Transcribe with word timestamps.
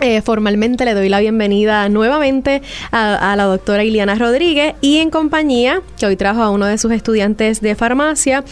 eh, 0.00 0.22
formalmente 0.22 0.84
le 0.84 0.94
doy 0.94 1.08
la 1.08 1.20
bienvenida 1.20 1.88
nuevamente 1.88 2.62
a, 2.90 3.34
la 3.36 3.44
doctora 3.44 3.84
Iliana 3.84 4.14
Rodríguez 4.14 4.74
y 4.80 4.98
en 4.98 5.10
compañía, 5.10 5.82
que 5.98 6.06
hoy 6.06 6.16
trajo 6.16 6.42
a 6.42 6.50
uno 6.50 6.66
de 6.66 6.78
sus 6.78 6.92
estudiantes 6.92 7.60
de 7.60 7.74
farmacia, 7.74 8.44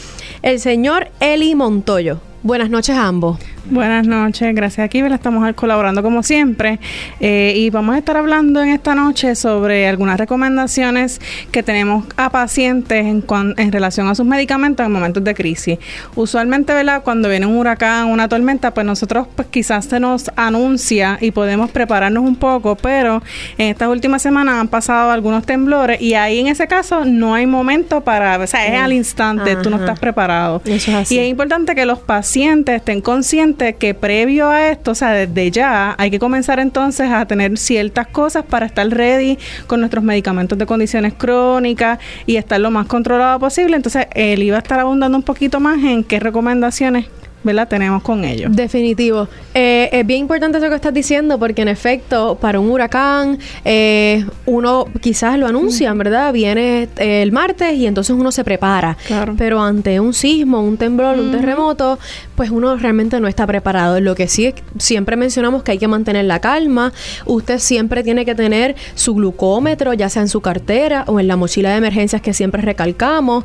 el 0.43 0.61
señor 0.61 1.09
Eli 1.21 1.55
Montoyo. 1.55 2.21
Buenas 2.43 2.71
noches 2.71 2.97
a 2.97 3.07
ambos. 3.07 3.39
Buenas 3.71 4.07
noches, 4.07 4.55
gracias 4.55 4.83
aquí, 4.83 5.01
estamos 5.01 5.53
colaborando 5.53 6.03
como 6.03 6.23
siempre 6.23 6.79
eh, 7.21 7.53
y 7.55 7.69
vamos 7.69 7.97
a 7.97 7.99
estar 7.99 8.17
hablando 8.17 8.63
en 8.63 8.71
esta 8.71 8.95
noche 8.95 9.35
sobre 9.35 9.87
algunas 9.87 10.19
recomendaciones 10.19 11.21
que 11.53 11.63
tenemos 11.63 12.07
a 12.17 12.31
pacientes 12.31 13.05
en, 13.05 13.23
en 13.59 13.71
relación 13.71 14.09
a 14.09 14.15
sus 14.15 14.25
medicamentos 14.25 14.87
en 14.87 14.91
momentos 14.91 15.23
de 15.23 15.35
crisis. 15.35 15.79
Usualmente, 16.15 16.73
¿verdad? 16.73 17.03
Cuando 17.03 17.29
viene 17.29 17.45
un 17.45 17.57
huracán, 17.57 18.07
una 18.07 18.27
tormenta, 18.27 18.73
pues 18.73 18.87
nosotros 18.87 19.27
pues 19.37 19.49
quizás 19.49 19.85
se 19.85 20.01
nos 20.01 20.31
anuncia 20.35 21.19
y 21.21 21.31
podemos 21.31 21.71
prepararnos 21.71 22.25
un 22.25 22.37
poco, 22.37 22.75
pero 22.75 23.23
en 23.59 23.69
estas 23.69 23.89
últimas 23.89 24.23
semanas 24.23 24.55
han 24.55 24.69
pasado 24.69 25.11
algunos 25.11 25.45
temblores 25.45 26.01
y 26.01 26.15
ahí 26.15 26.39
en 26.39 26.47
ese 26.47 26.67
caso 26.69 27.05
no 27.05 27.35
hay 27.35 27.47
momento 27.47 28.01
para, 28.01 28.39
o 28.39 28.47
sea, 28.47 28.67
es 28.67 28.81
al 28.81 28.95
instante, 28.95 29.57
tú 29.57 29.69
no 29.69 29.77
estás 29.77 29.99
preparado. 29.99 30.63
Y 30.65 31.19
es 31.19 31.29
importante 31.29 31.75
que 31.75 31.85
los 31.85 31.99
pacientes 31.99 32.77
estén 32.77 33.03
conscientes 33.03 33.58
que 33.59 33.95
previo 33.95 34.49
a 34.49 34.69
esto, 34.69 34.93
o 34.93 34.95
sea, 34.95 35.11
desde 35.13 35.51
ya, 35.51 35.95
hay 35.99 36.11
que 36.11 36.19
comenzar 36.19 36.61
entonces 36.61 37.11
a 37.11 37.27
tener 37.27 37.59
ciertas 37.59 38.07
cosas 38.07 38.45
para 38.45 38.67
estar 38.67 38.87
ready 38.89 39.39
con 39.67 39.81
nuestros 39.81 40.05
medicamentos 40.05 40.57
de 40.57 40.67
condiciones 40.67 41.15
crónicas 41.15 41.99
y 42.27 42.37
estar 42.37 42.61
lo 42.61 42.71
más 42.71 42.87
controlado 42.87 43.39
posible. 43.39 43.77
Entonces, 43.77 44.07
él 44.15 44.43
iba 44.43 44.57
a 44.57 44.61
estar 44.61 44.79
abundando 44.79 45.19
un 45.19 45.25
poquito 45.25 45.61
más 45.61 45.83
en 45.83 46.05
qué 46.05 46.21
recomendaciones 46.21 47.07
¿verdad? 47.43 47.69
tenemos 47.69 48.03
con 48.03 48.25
ellos. 48.25 48.55
Definitivo. 48.55 49.29
Eh, 49.55 49.89
es 49.93 50.07
bien 50.07 50.21
importante 50.21 50.59
eso 50.59 50.69
que 50.69 50.75
estás 50.75 50.95
diciendo 50.95 51.39
porque 51.39 51.63
en 51.63 51.69
efecto 51.69 52.37
para 52.41 52.61
un 52.61 52.71
huracán 52.71 53.39
eh, 53.65 54.25
uno 54.47 54.87
quizás 55.01 55.39
lo 55.39 55.47
anuncian, 55.47 55.97
¿verdad? 55.99 56.33
Viene 56.33 56.89
eh, 56.97 57.23
el 57.23 57.33
martes 57.33 57.75
y 57.75 57.87
entonces 57.87 58.15
uno 58.17 58.33
se 58.33 58.45
prepara. 58.45 58.97
Claro. 59.07 59.35
Pero 59.37 59.61
ante 59.63 60.01
un 60.01 60.15
sismo, 60.15 60.63
un 60.63 60.77
temblor, 60.77 61.19
un 61.19 61.31
terremoto, 61.31 61.99
pues 62.37 62.51
uno 62.51 62.77
realmente 62.77 63.21
no 63.21 63.29
está 63.29 63.47
preparado. 63.47 64.01
Lo 64.01 64.15
que 64.15 64.29
sí 64.29 64.55
siempre 64.79 65.17
mencionamos 65.17 65.63
que 65.63 65.73
hay 65.73 65.79
que 65.79 65.89
mantener 65.89 66.25
la 66.25 66.41
calma. 66.41 66.93
Usted 67.27 67.59
siempre 67.59 68.03
tiene 68.03 68.25
que 68.25 68.35
tener 68.35 68.77
su 68.95 69.15
glucómetro, 69.15 69.93
ya 69.95 70.09
sea 70.09 70.23
en 70.23 70.29
su 70.29 70.41
cartera 70.41 71.05
o 71.07 71.21
en 71.21 71.29
la 71.29 71.37
mochila 71.37 71.71
de 71.71 71.77
emergencias 71.77 72.23
que 72.23 72.33
siempre 72.33 72.63
recalcamos. 72.63 73.45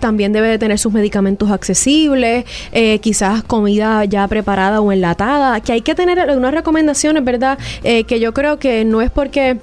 también 0.00 0.32
debe 0.32 0.48
de 0.48 0.58
tener 0.58 0.78
sus 0.78 0.92
medicamentos 0.92 1.50
accesibles. 1.50 2.44
Eh, 2.72 2.95
quizás 2.98 3.42
comida 3.42 4.04
ya 4.04 4.26
preparada 4.28 4.80
o 4.80 4.92
enlatada, 4.92 5.60
que 5.60 5.72
hay 5.72 5.82
que 5.82 5.94
tener 5.94 6.18
algunas 6.20 6.52
recomendaciones, 6.52 7.24
¿verdad? 7.24 7.58
Eh, 7.82 8.04
que 8.04 8.20
yo 8.20 8.32
creo 8.34 8.58
que 8.58 8.84
no 8.84 9.02
es 9.02 9.10
porque 9.10 9.58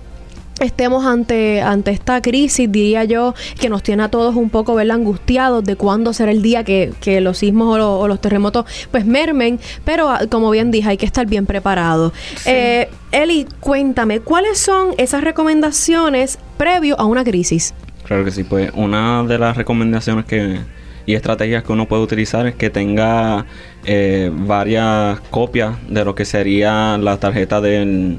estemos 0.60 1.06
ante, 1.06 1.62
ante 1.62 1.92
esta 1.92 2.22
crisis, 2.22 2.72
diría 2.72 3.04
yo, 3.04 3.34
que 3.60 3.70
nos 3.70 3.84
tiene 3.84 4.04
a 4.04 4.10
todos 4.10 4.36
un 4.36 4.50
poco 4.50 4.76
¿verdad? 4.76 4.98
angustiados 4.98 5.64
de 5.64 5.76
cuándo 5.76 6.14
será 6.14 6.32
el 6.32 6.42
día 6.42 6.64
que, 6.64 6.94
los 7.22 7.40
sismos 7.40 7.80
o, 7.80 8.08
los 8.08 8.22
terremotos 8.22 8.66
pues 8.92 9.06
mermen, 9.06 9.60
pero 9.86 10.10
ah, 10.10 10.22
como 10.30 10.50
bien 10.52 10.72
dije, 10.72 10.90
hay 10.90 10.98
que 10.98 11.06
estar 11.06 11.26
bien 11.26 11.46
preparado. 11.46 12.14
Eh, 12.46 12.90
Eli, 13.12 13.46
cuéntame, 13.60 14.20
¿cuáles 14.20 14.60
son 14.60 14.94
esas 14.98 15.24
recomendaciones 15.24 16.40
previo 16.58 17.00
a 17.00 17.06
una 17.06 17.24
crisis? 17.24 17.74
Claro 18.04 18.26
que 18.26 18.32
sí, 18.32 18.44
pues 18.44 18.72
una 18.76 19.24
de 19.24 19.38
las 19.38 19.56
recomendaciones 19.56 20.26
que 20.26 20.60
y 21.06 21.16
estrategias 21.16 21.64
que 21.64 21.72
uno 21.72 21.88
puede 21.88 22.04
utilizar 22.04 22.54
que 22.54 22.70
tenga 22.70 23.46
eh, 23.86 24.32
varias 24.34 25.20
copias 25.30 25.76
de 25.88 26.06
lo 26.06 26.16
que 26.16 26.26
sería 26.26 26.98
la 26.98 27.18
tarjeta 27.18 27.62
del, 27.62 28.18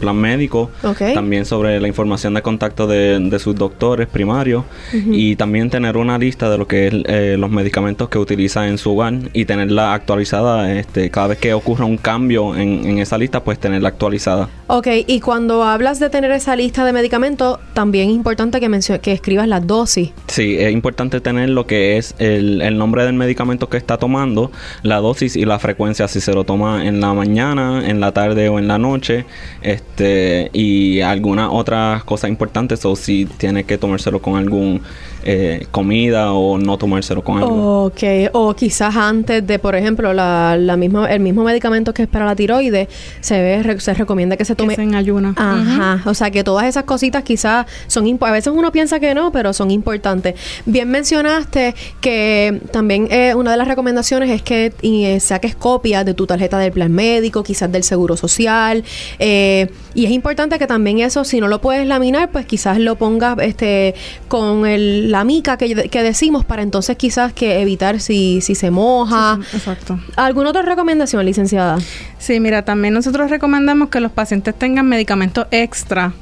plan 0.00 0.16
médico, 0.16 0.70
también 1.14 1.44
sobre 1.44 1.80
la 1.80 1.88
información 1.88 2.34
de 2.34 2.42
contacto 2.42 2.86
de, 2.86 3.36
sus 3.38 3.54
doctores 3.54 4.08
primarios 4.08 4.64
y 4.92 5.36
también 5.36 5.70
tener 5.70 5.96
una 5.96 6.18
lista 6.18 6.48
de 6.50 6.58
lo 6.58 6.66
que 6.66 6.88
es 6.88 6.94
eh, 7.06 7.36
los 7.38 7.50
medicamentos 7.50 8.08
que 8.08 8.18
utiliza 8.18 8.68
en 8.68 8.78
su 8.78 8.92
hogar 8.92 9.14
y 9.32 9.44
tenerla 9.44 9.94
actualizada 9.94 10.72
este, 10.74 11.10
cada 11.10 11.28
vez 11.28 11.38
que 11.38 11.54
ocurra 11.54 11.84
un 11.84 11.96
cambio 11.96 12.56
en, 12.56 12.98
esa 12.98 13.18
lista, 13.18 13.42
pues 13.44 13.58
tenerla 13.58 13.88
actualizada. 13.90 14.48
Ok, 14.68 14.88
y 15.06 15.20
cuando 15.20 15.62
hablas 15.62 16.00
de 16.00 16.10
tener 16.10 16.30
esa 16.32 16.56
lista 16.56 16.84
de 16.84 16.92
medicamentos, 16.92 17.58
también 17.74 18.08
es 18.10 18.16
importante 18.16 18.58
que, 18.60 18.98
que 19.00 19.12
escribas 19.12 19.48
la 19.48 19.60
dosis. 19.60 20.10
Sí, 20.28 20.56
es 20.58 20.72
importante 20.72 21.20
tener 21.20 21.50
lo 21.50 21.66
que 21.66 21.98
es 21.98 22.14
el, 22.18 22.62
el, 22.62 22.78
nombre 22.78 23.04
del 23.04 23.14
medicamento 23.14 23.68
que 23.68 23.76
está 23.76 23.98
tomando, 23.98 24.50
la 24.82 24.95
dosis 25.00 25.36
y 25.36 25.44
la 25.44 25.58
frecuencia, 25.58 26.08
si 26.08 26.20
se 26.20 26.32
lo 26.32 26.44
toma 26.44 26.86
en 26.86 27.00
la 27.00 27.14
mañana, 27.14 27.88
en 27.88 28.00
la 28.00 28.12
tarde 28.12 28.48
o 28.48 28.58
en 28.58 28.68
la 28.68 28.78
noche, 28.78 29.26
este 29.62 30.50
y 30.52 31.00
algunas 31.00 31.50
otras 31.52 32.04
cosas 32.04 32.30
importantes, 32.30 32.84
o 32.84 32.96
si 32.96 33.26
tiene 33.26 33.64
que 33.64 33.78
tomárselo 33.78 34.20
con 34.20 34.36
algún 34.36 34.82
eh, 35.28 35.66
comida 35.72 36.32
o 36.34 36.56
no 36.56 36.78
tomárselo 36.78 37.24
con 37.24 37.38
algo. 37.38 37.86
Ok, 37.86 38.02
o 38.32 38.54
quizás 38.54 38.94
antes 38.94 39.44
de, 39.44 39.58
por 39.58 39.74
ejemplo, 39.74 40.12
la, 40.14 40.56
la 40.56 40.76
misma, 40.76 41.10
el 41.10 41.18
mismo 41.18 41.42
medicamento 41.42 41.92
que 41.92 42.04
es 42.04 42.08
para 42.08 42.24
la 42.24 42.36
tiroides, 42.36 42.86
se 43.20 43.42
ve, 43.42 43.80
se 43.80 43.92
recomienda 43.94 44.36
que 44.36 44.44
se 44.44 44.54
tome 44.54 44.74
en 44.74 44.94
ayuna. 44.94 45.34
Ajá, 45.36 46.08
o 46.08 46.14
sea 46.14 46.30
que 46.30 46.44
todas 46.44 46.66
esas 46.66 46.84
cositas 46.84 47.24
quizás 47.24 47.66
son 47.88 48.06
a 48.20 48.30
veces 48.30 48.52
uno 48.54 48.70
piensa 48.70 49.00
que 49.00 49.16
no, 49.16 49.32
pero 49.32 49.52
son 49.52 49.72
importantes. 49.72 50.36
Bien 50.64 50.88
mencionaste 50.88 51.74
que 52.00 52.60
también 52.70 53.08
eh, 53.10 53.34
una 53.34 53.50
de 53.50 53.56
las 53.56 53.66
recomendaciones 53.66 54.30
es 54.30 54.42
que 54.42 54.72
eh, 54.82 55.18
saques 55.18 55.56
copias 55.56 56.04
de 56.04 56.14
tu 56.14 56.28
tarjeta 56.28 56.56
del 56.60 56.70
plan 56.70 56.92
médico, 56.92 57.42
quizás 57.42 57.72
del 57.72 57.82
seguro 57.82 58.16
social, 58.16 58.84
y 59.18 60.04
es 60.04 60.10
importante 60.12 60.56
que 60.58 60.68
también 60.68 61.00
eso, 61.00 61.24
si 61.24 61.40
no 61.40 61.48
lo 61.48 61.60
puedes 61.60 61.84
laminar, 61.84 62.30
pues 62.30 62.46
quizás 62.46 62.78
lo 62.78 62.94
pongas 62.94 63.38
este 63.40 63.94
con 64.28 64.66
el 64.66 65.15
la 65.16 65.24
mica 65.24 65.56
que, 65.56 65.88
que, 65.88 66.02
decimos 66.02 66.44
para 66.44 66.60
entonces 66.62 66.96
quizás 66.96 67.32
que 67.32 67.62
evitar 67.62 68.00
si, 68.00 68.42
si 68.42 68.54
se 68.54 68.70
moja. 68.70 69.38
exacto. 69.54 69.98
¿Alguna 70.14 70.50
otra 70.50 70.60
recomendación, 70.60 71.24
licenciada? 71.24 71.78
Sí, 72.18 72.38
mira, 72.38 72.66
también 72.66 72.92
nosotros 72.92 73.30
recomendamos 73.30 73.88
que 73.88 74.00
los 74.00 74.12
pacientes 74.12 74.54
tengan 74.54 74.86
medicamentos 74.86 75.46
extra 75.50 76.12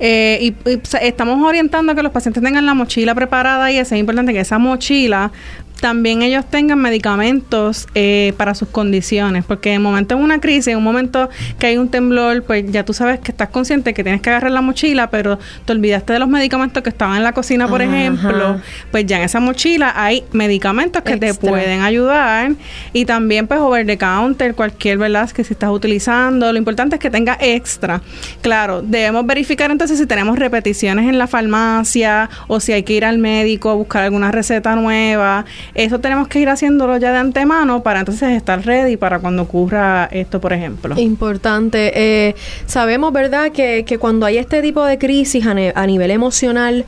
eh, 0.00 0.38
y, 0.40 0.54
estamos 1.02 1.44
orientando 1.44 1.90
a 1.92 1.94
que 1.96 2.02
los 2.02 2.12
pacientes 2.12 2.42
tengan 2.42 2.64
la 2.64 2.74
mochila 2.74 3.14
preparada 3.16 3.72
y 3.72 3.78
es 3.78 3.90
importante 3.90 4.32
que 4.32 4.40
esa 4.40 4.58
mochila 4.58 5.32
también 5.80 6.22
ellos 6.22 6.44
tengan 6.46 6.80
medicamentos 6.80 7.86
eh, 7.94 8.32
para 8.36 8.54
sus 8.54 8.68
condiciones, 8.68 9.44
porque 9.44 9.72
en 9.72 9.82
momento 9.82 10.16
de 10.16 10.22
una 10.22 10.40
crisis, 10.40 10.68
en 10.68 10.78
un 10.78 10.84
momento 10.84 11.28
que 11.58 11.66
hay 11.66 11.78
un 11.78 11.88
temblor, 11.88 12.42
pues 12.42 12.64
ya 12.70 12.84
tú 12.84 12.92
sabes 12.92 13.20
que 13.20 13.30
estás 13.30 13.48
consciente 13.48 13.94
que 13.94 14.02
tienes 14.02 14.20
que 14.20 14.30
agarrar 14.30 14.50
la 14.50 14.60
mochila, 14.60 15.10
pero 15.10 15.38
te 15.64 15.72
olvidaste 15.72 16.12
de 16.12 16.18
los 16.18 16.28
medicamentos 16.28 16.82
que 16.82 16.90
estaban 16.90 17.16
en 17.16 17.22
la 17.22 17.32
cocina, 17.32 17.68
por 17.68 17.82
ejemplo, 17.82 18.60
pues 18.90 19.06
ya 19.06 19.18
en 19.18 19.24
esa 19.24 19.40
mochila 19.40 19.92
hay 19.96 20.24
medicamentos 20.32 21.02
que 21.02 21.16
te 21.16 21.34
pueden 21.34 21.82
ayudar. 21.82 22.52
Y 22.92 23.04
también 23.04 23.46
pues 23.46 23.60
over 23.60 23.86
the 23.86 23.96
counter, 23.98 24.54
cualquier 24.54 24.98
verdad 24.98 25.30
que 25.30 25.44
si 25.44 25.52
estás 25.52 25.70
utilizando, 25.70 26.52
lo 26.52 26.58
importante 26.58 26.96
es 26.96 27.00
que 27.00 27.10
tenga 27.10 27.36
extra. 27.40 28.00
Claro, 28.40 28.82
debemos 28.82 29.26
verificar 29.26 29.70
entonces 29.70 29.98
si 29.98 30.06
tenemos 30.06 30.38
repeticiones 30.38 31.08
en 31.08 31.18
la 31.18 31.26
farmacia 31.26 32.30
o 32.46 32.60
si 32.60 32.72
hay 32.72 32.82
que 32.82 32.94
ir 32.94 33.04
al 33.04 33.18
médico 33.18 33.70
a 33.70 33.74
buscar 33.74 34.04
alguna 34.04 34.30
receta 34.30 34.74
nueva 34.74 35.44
eso 35.74 36.00
tenemos 36.00 36.28
que 36.28 36.40
ir 36.40 36.48
haciéndolo 36.48 36.96
ya 36.96 37.12
de 37.12 37.18
antemano 37.18 37.82
para 37.82 38.00
entonces 38.00 38.30
estar 38.30 38.64
ready 38.64 38.96
para 38.96 39.18
cuando 39.18 39.42
ocurra 39.42 40.08
esto, 40.10 40.40
por 40.40 40.52
ejemplo. 40.52 40.98
Importante. 40.98 41.92
Eh, 41.94 42.34
sabemos, 42.66 43.12
¿verdad?, 43.12 43.52
que, 43.52 43.84
que, 43.84 43.98
cuando 43.98 44.26
hay 44.26 44.38
este 44.38 44.62
tipo 44.62 44.84
de 44.84 44.98
crisis 44.98 45.46
a, 45.46 45.54
a 45.74 45.86
nivel 45.86 46.10
emocional, 46.10 46.84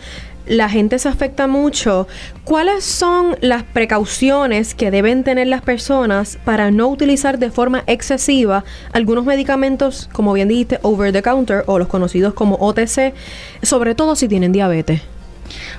la 0.47 0.69
gente 0.69 0.99
se 0.99 1.09
afecta 1.09 1.47
mucho. 1.47 2.09
¿Cuáles 2.44 2.85
son 2.85 3.37
las 3.41 3.62
precauciones 3.62 4.75
que 4.75 4.91
deben 4.91 5.23
tener 5.23 5.47
las 5.47 5.62
personas 5.62 6.38
para 6.44 6.71
no 6.71 6.88
utilizar 6.88 7.38
de 7.38 7.50
forma 7.50 7.85
excesiva 7.87 8.65
algunos 8.93 9.25
medicamentos, 9.25 10.09
como 10.12 10.32
bien 10.32 10.49
dijiste, 10.49 10.79
over 10.82 11.12
the 11.12 11.23
counter 11.23 11.62
o 11.67 11.79
los 11.79 11.88
conocidos 11.88 12.35
como 12.35 12.56
OTC, 12.56 13.15
sobre 13.62 13.94
todo 13.94 14.17
si 14.17 14.27
tienen 14.27 14.53
diabetes? 14.53 15.03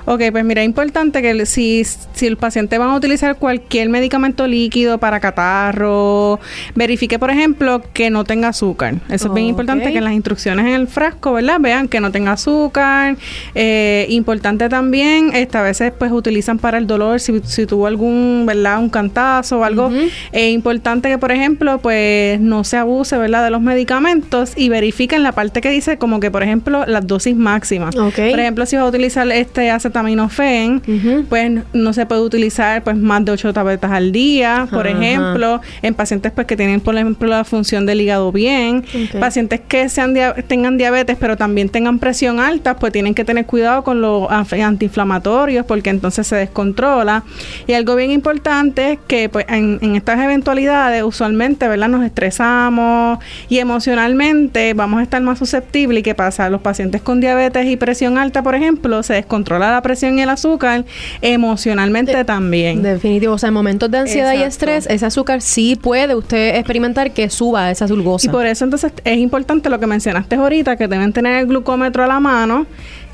Ok, 0.06 0.22
pues 0.32 0.44
mira, 0.44 0.62
es 0.62 0.66
importante 0.66 1.22
que 1.22 1.46
si, 1.46 1.84
si 2.14 2.28
el 2.28 2.38
paciente 2.38 2.78
va 2.78 2.92
a 2.92 2.96
utilizar 2.96 3.38
cualquier 3.38 3.90
medicamento 3.90 4.48
líquido 4.48 4.98
para 4.98 5.20
catarro, 5.20 6.40
verifique, 6.76 7.20
por 7.20 7.30
ejemplo, 7.30 7.82
que 7.94 8.10
no 8.10 8.24
tenga 8.24 8.50
azúcar. 8.50 8.96
Eso 9.10 9.28
es 9.28 9.34
bien 9.34 9.48
importante 9.48 9.92
que 9.92 9.98
en 9.98 10.04
las 10.04 10.14
instrucciones 10.14 10.66
en 10.66 10.74
el 10.74 10.88
frasco, 10.88 11.34
¿verdad? 11.34 11.60
Vean 11.60 11.88
que 11.88 12.00
no 12.00 12.12
tenga 12.12 12.34
azúcar. 12.34 13.18
Eh, 13.56 14.06
importante 14.10 14.70
también, 14.70 15.32
esta 15.34 15.60
a 15.60 15.64
veces 15.64 15.94
pues 15.98 16.12
utilizan 16.12 16.58
para 16.58 16.78
el 16.78 16.88
dolor, 16.88 17.20
si, 17.20 17.42
si 17.44 17.66
tuvo 17.66 17.88
algún, 17.88 18.46
¿verdad? 18.46 18.80
Un 18.80 18.90
cantazo 18.90 19.60
o 19.60 19.64
algo. 19.64 19.92
Es 20.32 20.52
importante 20.52 21.10
que, 21.10 21.18
por 21.18 21.32
ejemplo, 21.32 21.80
pues 21.80 22.40
no 22.40 22.64
se 22.64 22.78
abuse, 22.78 23.18
¿verdad? 23.18 23.44
De 23.44 23.52
los 23.52 23.62
medicamentos 23.62 24.54
y 24.56 24.70
verifiquen 24.70 25.24
la 25.24 25.32
parte 25.32 25.62
que 25.62 25.70
dice 25.70 25.98
como 25.98 26.20
que, 26.20 26.32
por 26.32 26.44
ejemplo, 26.44 26.86
las 26.86 27.06
dosis 27.06 27.36
máximas. 27.36 27.96
Por 27.96 28.40
ejemplo, 28.40 28.66
si 28.66 28.76
va 28.76 28.84
a 28.84 28.88
utilizar 28.88 29.30
este 29.32 29.61
acetaminofén, 29.70 30.82
pues 31.30 31.52
no 31.74 31.94
se 31.94 32.06
puede 32.06 32.22
utilizar 32.22 32.84
pues 32.84 32.98
más 32.98 33.24
de 33.26 33.32
ocho 33.32 33.54
tabletas 33.54 33.92
al 33.92 34.12
día, 34.12 34.68
por 34.72 34.88
ejemplo, 34.88 35.62
en 35.82 35.94
pacientes 35.94 36.32
pues 36.32 36.48
que 36.48 36.56
tienen 36.58 36.82
por 36.82 36.96
ejemplo 36.96 37.28
la 37.28 37.44
función 37.44 37.86
del 37.86 38.02
hígado 38.02 38.32
bien, 38.32 38.84
pacientes 39.20 39.62
que 39.68 39.90
sean 39.90 40.16
tengan 40.48 40.78
diabetes 40.78 41.18
pero 41.20 41.38
también 41.38 41.70
tengan 41.70 42.00
presión 42.00 42.40
alta, 42.40 42.76
pues 42.76 42.92
tienen 42.92 43.14
que 43.14 43.24
tener 43.24 43.46
cuidado 43.46 43.84
con 43.84 44.02
los 44.02 44.30
antiinflamatorios 44.30 45.66
porque 45.66 45.90
entonces 45.90 46.28
se 46.28 46.36
descontrola. 46.36 47.24
Y 47.68 47.74
algo 47.74 47.96
bien 47.96 48.12
importante 48.12 48.94
es 48.94 49.00
que 49.08 49.30
pues 49.30 49.46
en, 49.50 49.80
en 49.82 49.96
estas 49.96 50.20
eventualidades 50.20 51.04
usualmente, 51.04 51.68
¿verdad? 51.68 51.90
Nos 51.90 52.06
estresamos 52.06 53.20
y 53.50 53.60
emocionalmente 53.60 54.74
vamos 54.74 55.00
a 55.00 55.04
estar 55.04 55.22
más 55.22 55.40
susceptibles 55.40 56.00
y 56.00 56.04
qué 56.04 56.16
pasa, 56.16 56.50
los 56.50 56.62
pacientes 56.62 57.02
con 57.02 57.20
diabetes 57.20 57.66
y 57.66 57.78
presión 57.78 58.18
alta, 58.18 58.44
por 58.44 58.56
ejemplo, 58.56 59.04
se 59.04 59.14
descontrola 59.52 59.72
la 59.72 59.82
presión 59.82 60.18
y 60.18 60.22
el 60.22 60.30
azúcar, 60.30 60.86
emocionalmente 61.22 62.24
también. 62.26 62.82
Definitivo, 62.82 63.34
o 63.34 63.38
sea, 63.38 63.48
en 63.48 63.54
momentos 63.54 63.90
de 63.92 64.00
ansiedad 64.00 64.34
y 64.34 64.44
estrés, 64.44 64.88
ese 64.90 65.06
azúcar 65.06 65.42
sí 65.42 65.76
puede 65.76 66.16
usted 66.16 66.56
experimentar 66.56 67.12
que 67.12 67.30
suba 67.30 67.72
esa 67.72 67.86
glucosa. 67.88 68.28
Y 68.28 68.30
por 68.30 68.46
eso 68.46 68.64
entonces 68.64 68.92
es 69.04 69.18
importante 69.18 69.70
lo 69.70 69.80
que 69.80 69.88
mencionaste 69.88 70.36
ahorita, 70.36 70.78
que 70.78 70.88
deben 70.88 71.14
tener 71.14 71.40
el 71.40 71.48
glucómetro 71.48 72.04
a 72.04 72.08
la 72.08 72.20
mano 72.20 72.66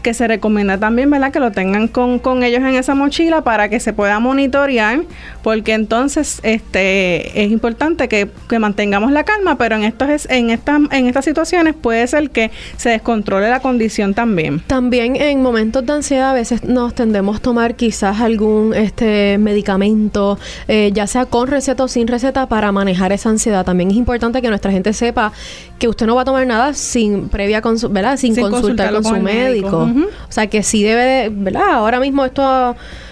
que 0.07 0.13
se 0.13 0.25
recomienda 0.25 0.77
también, 0.77 1.09
¿verdad? 1.09 1.33
Que 1.33 1.41
lo 1.41 1.51
tengan 1.51 1.89
con, 1.89 2.19
con, 2.19 2.41
ellos 2.41 2.61
en 2.61 2.75
esa 2.75 2.95
mochila 2.95 3.41
para 3.41 3.67
que 3.67 3.81
se 3.81 3.91
pueda 3.91 4.21
monitorear, 4.21 5.01
porque 5.43 5.73
entonces 5.73 6.39
este 6.43 7.43
es 7.43 7.51
importante 7.51 8.07
que, 8.07 8.29
que 8.47 8.57
mantengamos 8.57 9.11
la 9.11 9.25
calma, 9.25 9.57
pero 9.57 9.75
en 9.75 9.83
estos 9.83 10.25
en 10.29 10.49
estas 10.49 10.79
en 10.91 11.07
estas 11.07 11.25
situaciones 11.25 11.73
puede 11.73 12.07
ser 12.07 12.29
que 12.29 12.51
se 12.77 12.87
descontrole 12.87 13.49
la 13.49 13.59
condición 13.59 14.13
también. 14.13 14.61
También 14.61 15.17
en 15.17 15.41
momentos 15.41 15.85
de 15.85 15.91
ansiedad 15.91 16.29
a 16.29 16.33
veces 16.33 16.63
nos 16.63 16.95
tendemos 16.95 17.35
a 17.35 17.39
tomar 17.41 17.75
quizás 17.75 18.21
algún 18.21 18.73
este 18.73 19.37
medicamento, 19.37 20.39
eh, 20.69 20.91
ya 20.93 21.05
sea 21.05 21.25
con 21.25 21.49
receta 21.49 21.83
o 21.83 21.89
sin 21.89 22.07
receta, 22.07 22.47
para 22.47 22.71
manejar 22.71 23.11
esa 23.11 23.27
ansiedad. 23.27 23.65
También 23.65 23.91
es 23.91 23.97
importante 23.97 24.41
que 24.41 24.47
nuestra 24.47 24.71
gente 24.71 24.93
sepa 24.93 25.33
que 25.77 25.87
usted 25.87 26.05
no 26.05 26.15
va 26.15 26.23
a 26.23 26.25
tomar 26.25 26.45
nada 26.47 26.73
sin 26.73 27.29
previa 27.29 27.61
¿verdad? 27.89 28.17
Sin, 28.17 28.35
consultar 28.35 28.93
con 28.93 29.03
su 29.03 29.15
médico. 29.17 29.89
O 30.27 30.31
sea 30.31 30.47
que 30.47 30.63
sí 30.63 30.83
debe, 30.83 31.03
de, 31.03 31.29
¿verdad? 31.29 31.69
Ahora 31.71 31.99
mismo 31.99 32.25
esto 32.25 32.43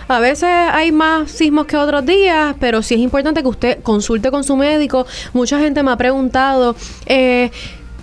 a 0.07 0.19
veces 0.19 0.49
hay 0.49 0.91
más 0.91 1.31
sismos 1.31 1.65
que 1.65 1.77
otros 1.77 2.05
días, 2.05 2.55
pero 2.59 2.81
sí 2.81 2.93
es 2.93 2.99
importante 2.99 3.41
que 3.41 3.47
usted 3.47 3.81
consulte 3.81 4.29
con 4.29 4.43
su 4.43 4.55
médico. 4.55 5.05
Mucha 5.33 5.59
gente 5.59 5.81
me 5.81 5.91
ha 5.91 5.97
preguntado, 5.97 6.75
eh, 7.07 7.51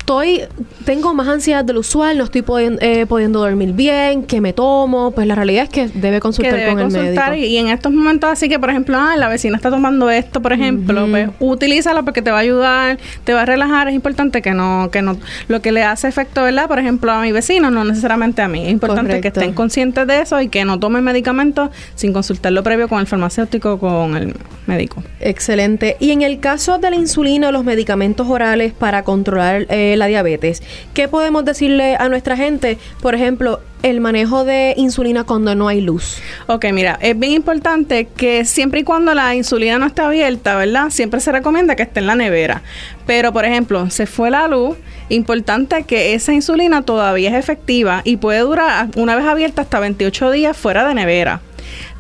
estoy, 0.03 0.43
tengo 0.85 1.15
más 1.15 1.29
ansiedad 1.29 1.65
del 1.65 1.79
usual, 1.79 2.19
no 2.19 2.25
estoy 2.25 2.45
eh, 2.81 3.07
pudiendo 3.07 3.39
dormir 3.39 3.73
bien, 3.73 4.25
¿qué 4.25 4.41
me 4.41 4.53
tomo? 4.53 5.13
Pues 5.13 5.29
la 5.29 5.37
realidad 5.37 5.65
es 5.65 5.69
que 5.71 5.87
debe 5.89 6.19
consultar 6.19 6.69
con 6.69 6.81
el 6.81 6.89
médico. 6.89 7.35
Y, 7.35 7.57
en 7.57 7.69
estos 7.69 7.93
momentos 7.93 8.29
así 8.29 8.49
que, 8.49 8.59
por 8.59 8.71
ejemplo, 8.71 8.99
ah, 8.99 9.17
la 9.17 9.29
vecina 9.29 9.57
está 9.57 9.71
tomando 9.71 10.11
esto, 10.11 10.43
por 10.43 10.53
ejemplo, 10.53 11.07
pues 11.09 11.31
utilízalo 11.39 12.05
porque 12.05 12.21
te 12.21 12.33
va 12.33 12.39
a 12.39 12.41
ayudar, 12.41 12.99
te 13.23 13.33
va 13.33 13.43
a 13.43 13.47
relajar. 13.47 13.89
Es 13.89 13.95
importante 13.95 14.43
que 14.43 14.53
no, 14.53 14.89
que 14.91 15.03
no, 15.03 15.17
lo 15.47 15.63
que 15.63 15.71
le 15.71 15.85
hace 15.85 16.09
efecto, 16.09 16.43
¿verdad? 16.43 16.67
Por 16.67 16.81
ejemplo, 16.81 17.13
a 17.13 17.23
mi 17.23 17.31
vecino, 17.31 17.71
no 17.71 17.85
necesariamente 17.85 18.43
a 18.43 18.49
mí. 18.49 18.65
Es 18.65 18.73
importante 18.73 19.21
que 19.21 19.29
estén 19.29 19.53
conscientes 19.53 20.05
de 20.09 20.21
eso 20.21 20.41
y 20.41 20.49
que 20.49 20.65
no 20.65 20.81
tomen 20.81 21.05
medicamentos 21.05 21.71
sin 21.95 22.13
consultarlo 22.13 22.65
previo 22.65 22.89
con 22.89 22.99
el 22.99 23.07
farmacéutico 23.07 23.75
o 23.75 23.79
con 23.79 24.17
el 24.17 24.35
médico. 24.67 25.03
Excelente. 25.21 25.97
Y 26.01 26.11
en 26.11 26.23
el 26.23 26.41
caso 26.41 26.79
de 26.79 26.91
la 26.91 26.97
insulina 26.97 27.49
o 27.49 27.53
los 27.53 27.65
medicamentos 27.65 28.27
orales 28.29 28.73
para 28.73 29.05
controlar 29.05 29.67
eh, 29.69 29.92
la 29.97 30.07
diabetes. 30.07 30.63
¿Qué 30.95 31.09
podemos 31.09 31.45
decirle 31.45 31.97
a 31.97 32.09
nuestra 32.09 32.37
gente? 32.37 32.79
Por 33.01 33.15
ejemplo, 33.15 33.61
el 33.83 34.01
manejo 34.01 34.45
de 34.45 34.75
insulina 34.77 35.25
cuando 35.25 35.55
no 35.55 35.69
hay 35.69 35.81
luz. 35.81 36.19
Ok, 36.47 36.67
mira, 36.73 36.99
es 37.01 37.19
bien 37.19 37.33
importante 37.33 38.07
que 38.07 38.45
siempre 38.45 38.81
y 38.81 38.85
cuando 38.85 39.15
la 39.15 39.35
insulina 39.35 39.79
no 39.79 39.87
esté 39.87 40.03
abierta, 40.03 40.57
¿verdad? 40.57 40.91
Siempre 40.91 41.21
se 41.21 41.33
recomienda 41.33 41.77
que 41.77 41.83
esté 41.83 42.01
en 42.01 42.07
la 42.07 42.15
nevera. 42.15 42.63
Pero, 43.07 43.33
por 43.33 43.45
ejemplo, 43.45 43.91
se 43.91 44.07
fue 44.07 44.31
la 44.31 44.47
luz, 44.47 44.77
importante 45.09 45.83
que 45.83 46.15
esa 46.15 46.33
insulina 46.33 46.83
todavía 46.83 47.31
es 47.31 47.37
efectiva 47.37 48.03
y 48.05 48.17
puede 48.17 48.41
durar 48.41 48.89
una 48.97 49.17
vez 49.17 49.27
abierta 49.27 49.63
hasta 49.63 49.81
28 49.81 50.31
días 50.31 50.57
fuera 50.57 50.87
de 50.87 50.95
nevera. 50.95 51.41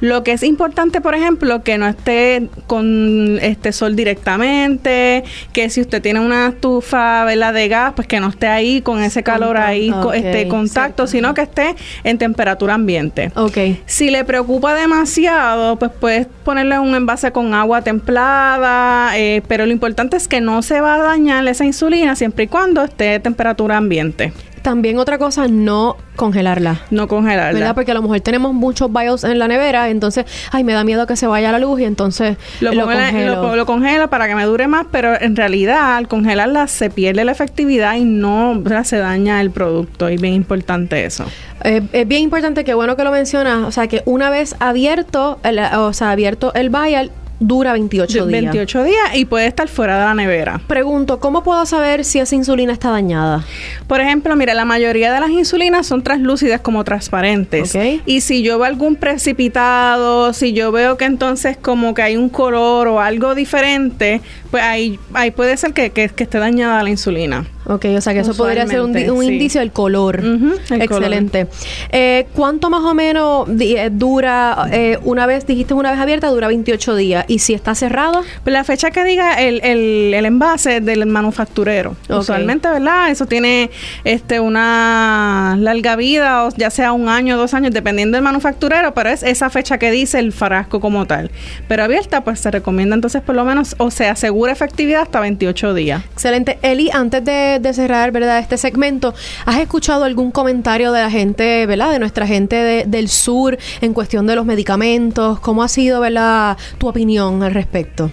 Lo 0.00 0.22
que 0.24 0.32
es 0.32 0.42
importante, 0.42 1.00
por 1.00 1.14
ejemplo, 1.14 1.62
que 1.62 1.78
no 1.78 1.86
esté 1.86 2.48
con 2.66 3.38
este 3.40 3.72
sol 3.72 3.96
directamente, 3.96 5.24
que 5.52 5.70
si 5.70 5.80
usted 5.80 6.02
tiene 6.02 6.20
una 6.20 6.48
estufa 6.48 7.24
¿verdad? 7.24 7.54
de 7.54 7.68
gas, 7.68 7.92
pues 7.94 8.08
que 8.08 8.20
no 8.20 8.28
esté 8.28 8.48
ahí 8.48 8.82
con 8.82 9.02
ese 9.02 9.22
calor 9.22 9.56
ahí, 9.56 9.92
este 10.14 10.48
contacto, 10.48 11.06
sino 11.06 11.34
que 11.34 11.42
esté 11.42 11.76
en 12.04 12.18
temperatura 12.18 12.74
ambiente. 12.74 13.32
Ok. 13.36 13.58
Si 13.86 14.10
le 14.10 14.24
preocupa 14.24 14.74
demasiado, 14.74 15.76
pues 15.78 15.90
puedes 15.98 16.26
ponerle 16.44 16.78
un 16.78 16.94
envase 16.94 17.32
con 17.32 17.54
agua 17.54 17.82
templada, 17.82 19.16
eh, 19.18 19.42
pero 19.46 19.66
lo 19.66 19.72
importante 19.72 20.16
es 20.16 20.28
que 20.28 20.40
no 20.40 20.62
se 20.62 20.80
va 20.80 20.96
a 20.96 21.02
dañar 21.02 21.46
esa 21.46 21.64
insulina 21.64 22.16
siempre 22.16 22.44
y 22.44 22.48
cuando 22.48 22.82
esté 22.82 23.14
a 23.14 23.20
temperatura 23.20 23.76
ambiente. 23.76 24.32
También 24.62 24.98
otra 24.98 25.18
cosa, 25.18 25.48
no 25.48 25.96
congelarla. 26.16 26.82
No 26.90 27.08
congelarla. 27.08 27.58
¿Verdad? 27.58 27.74
Porque 27.74 27.90
a 27.90 27.94
lo 27.94 28.02
mejor 28.02 28.20
tenemos 28.20 28.54
muchos 28.54 28.92
BIOS 28.92 29.24
en 29.24 29.38
la 29.38 29.48
nevera, 29.48 29.88
entonces, 29.88 30.24
ay, 30.52 30.62
me 30.62 30.72
da 30.72 30.84
miedo 30.84 31.06
que 31.06 31.16
se 31.16 31.26
vaya 31.26 31.50
la 31.50 31.58
luz 31.58 31.80
y 31.80 31.84
entonces 31.84 32.36
lo, 32.60 32.72
lo, 32.72 32.84
congelo. 32.84 33.56
Lo, 33.56 33.66
congela 33.66 34.08
para 34.08 34.28
que 34.28 34.34
me 34.34 34.44
dure 34.44 34.68
más, 34.68 34.86
pero 34.90 35.20
en 35.20 35.34
realidad 35.34 35.96
al 35.96 36.06
congelarla 36.06 36.68
se 36.68 36.90
pierde 36.90 37.24
la 37.24 37.32
efectividad 37.32 37.96
y 37.96 38.04
no 38.04 38.62
se 38.84 38.98
daña 38.98 39.40
el 39.40 39.50
producto. 39.50 40.08
Y 40.10 40.16
bien 40.16 40.34
importante 40.34 41.04
eso. 41.04 41.24
Eh, 41.64 41.82
es 41.92 42.08
bien 42.08 42.22
importante, 42.22 42.64
que 42.64 42.74
bueno 42.74 42.96
que 42.96 43.04
lo 43.04 43.10
mencionas, 43.10 43.66
o 43.66 43.70
sea, 43.70 43.86
que 43.86 44.02
una 44.04 44.30
vez 44.30 44.56
abierto, 44.58 45.38
o 45.76 45.92
sea, 45.92 46.10
abierto 46.10 46.52
el 46.54 46.70
vial, 46.70 47.10
dura 47.42 47.72
28 47.72 48.26
días. 48.26 48.42
28 48.42 48.84
días 48.84 49.14
y 49.14 49.24
puede 49.24 49.46
estar 49.46 49.68
fuera 49.68 49.98
de 49.98 50.04
la 50.04 50.14
nevera. 50.14 50.60
Pregunto, 50.66 51.20
¿cómo 51.20 51.42
puedo 51.42 51.64
saber 51.66 52.04
si 52.04 52.18
esa 52.18 52.34
insulina 52.34 52.72
está 52.72 52.90
dañada? 52.90 53.44
Por 53.86 54.00
ejemplo, 54.00 54.34
mira, 54.36 54.54
la 54.54 54.64
mayoría 54.64 55.12
de 55.12 55.20
las 55.20 55.30
insulinas 55.30 55.86
son 55.86 56.02
translúcidas 56.02 56.60
como 56.60 56.84
transparentes. 56.84 57.76
Y 58.06 58.20
si 58.20 58.42
yo 58.42 58.58
veo 58.58 58.66
algún 58.66 58.96
precipitado, 58.96 60.32
si 60.32 60.52
yo 60.52 60.72
veo 60.72 60.96
que 60.96 61.04
entonces 61.04 61.56
como 61.56 61.94
que 61.94 62.02
hay 62.02 62.16
un 62.16 62.28
color 62.28 62.88
o 62.88 63.00
algo 63.00 63.34
diferente, 63.34 64.20
pues 64.52 64.62
ahí, 64.62 64.98
ahí 65.14 65.30
puede 65.30 65.56
ser 65.56 65.72
que, 65.72 65.90
que, 65.90 66.04
esté 66.04 66.38
dañada 66.38 66.82
la 66.82 66.90
insulina. 66.90 67.46
Ok, 67.64 67.86
o 67.96 68.00
sea 68.02 68.12
que 68.12 68.20
eso 68.20 68.34
podría 68.34 68.66
ser 68.66 68.82
un, 68.82 68.94
indicio 69.24 69.60
del 69.60 69.72
color. 69.72 70.22
Excelente. 70.70 71.46
Eh, 71.90 72.26
¿Cuánto 72.34 72.68
más 72.68 72.82
o 72.82 72.92
menos 72.92 73.48
eh, 73.58 73.88
dura, 73.90 74.68
eh, 74.70 74.98
una 75.04 75.24
vez, 75.24 75.46
dijiste 75.46 75.72
una 75.72 75.90
vez 75.90 76.00
abierta, 76.00 76.28
dura 76.28 76.48
28 76.48 76.96
días? 76.96 77.24
¿Y 77.28 77.38
si 77.38 77.54
está 77.54 77.74
cerrado? 77.74 78.22
Pues 78.44 78.52
la 78.52 78.62
fecha 78.62 78.90
que 78.90 79.04
diga 79.04 79.40
el, 79.40 79.62
el, 79.64 80.12
el 80.12 80.26
envase 80.26 80.82
del 80.82 81.06
manufacturero. 81.06 81.96
Usualmente, 82.10 82.68
¿verdad? 82.68 83.10
Eso 83.10 83.24
tiene 83.24 83.70
este 84.04 84.38
una 84.38 85.56
larga 85.58 85.96
vida, 85.96 86.44
o 86.44 86.50
ya 86.54 86.68
sea 86.68 86.92
un 86.92 87.08
año, 87.08 87.38
dos 87.38 87.54
años, 87.54 87.72
dependiendo 87.72 88.16
del 88.16 88.24
manufacturero, 88.24 88.92
pero 88.92 89.08
es 89.08 89.22
esa 89.22 89.48
fecha 89.48 89.78
que 89.78 89.90
dice 89.90 90.18
el 90.18 90.32
frasco 90.32 90.78
como 90.78 91.06
tal. 91.06 91.30
Pero 91.68 91.84
abierta, 91.84 92.22
pues 92.22 92.40
se 92.40 92.50
recomienda 92.50 92.94
entonces 92.96 93.22
por 93.22 93.34
lo 93.34 93.46
menos, 93.46 93.76
o 93.78 93.90
se 93.90 94.08
asegura 94.08 94.41
efectividad 94.50 95.02
hasta 95.02 95.20
28 95.20 95.74
días. 95.74 96.04
Excelente. 96.12 96.58
Eli, 96.62 96.90
antes 96.92 97.24
de, 97.24 97.72
cerrar, 97.72 98.12
¿verdad? 98.12 98.38
Este 98.38 98.58
segmento, 98.58 99.14
¿has 99.46 99.60
escuchado 99.60 100.04
algún 100.04 100.30
comentario 100.30 100.92
de 100.92 101.00
la 101.00 101.10
gente, 101.10 101.66
¿verdad? 101.66 101.92
De 101.92 101.98
nuestra 101.98 102.26
gente 102.26 102.84
del 102.86 103.08
sur 103.08 103.58
en 103.80 103.94
cuestión 103.94 104.26
de 104.26 104.36
los 104.36 104.44
medicamentos. 104.44 105.40
¿Cómo 105.40 105.62
ha 105.62 105.68
sido, 105.68 106.00
¿verdad? 106.00 106.56
Tu 106.78 106.88
opinión 106.88 107.42
al 107.42 107.54
respecto. 107.54 108.10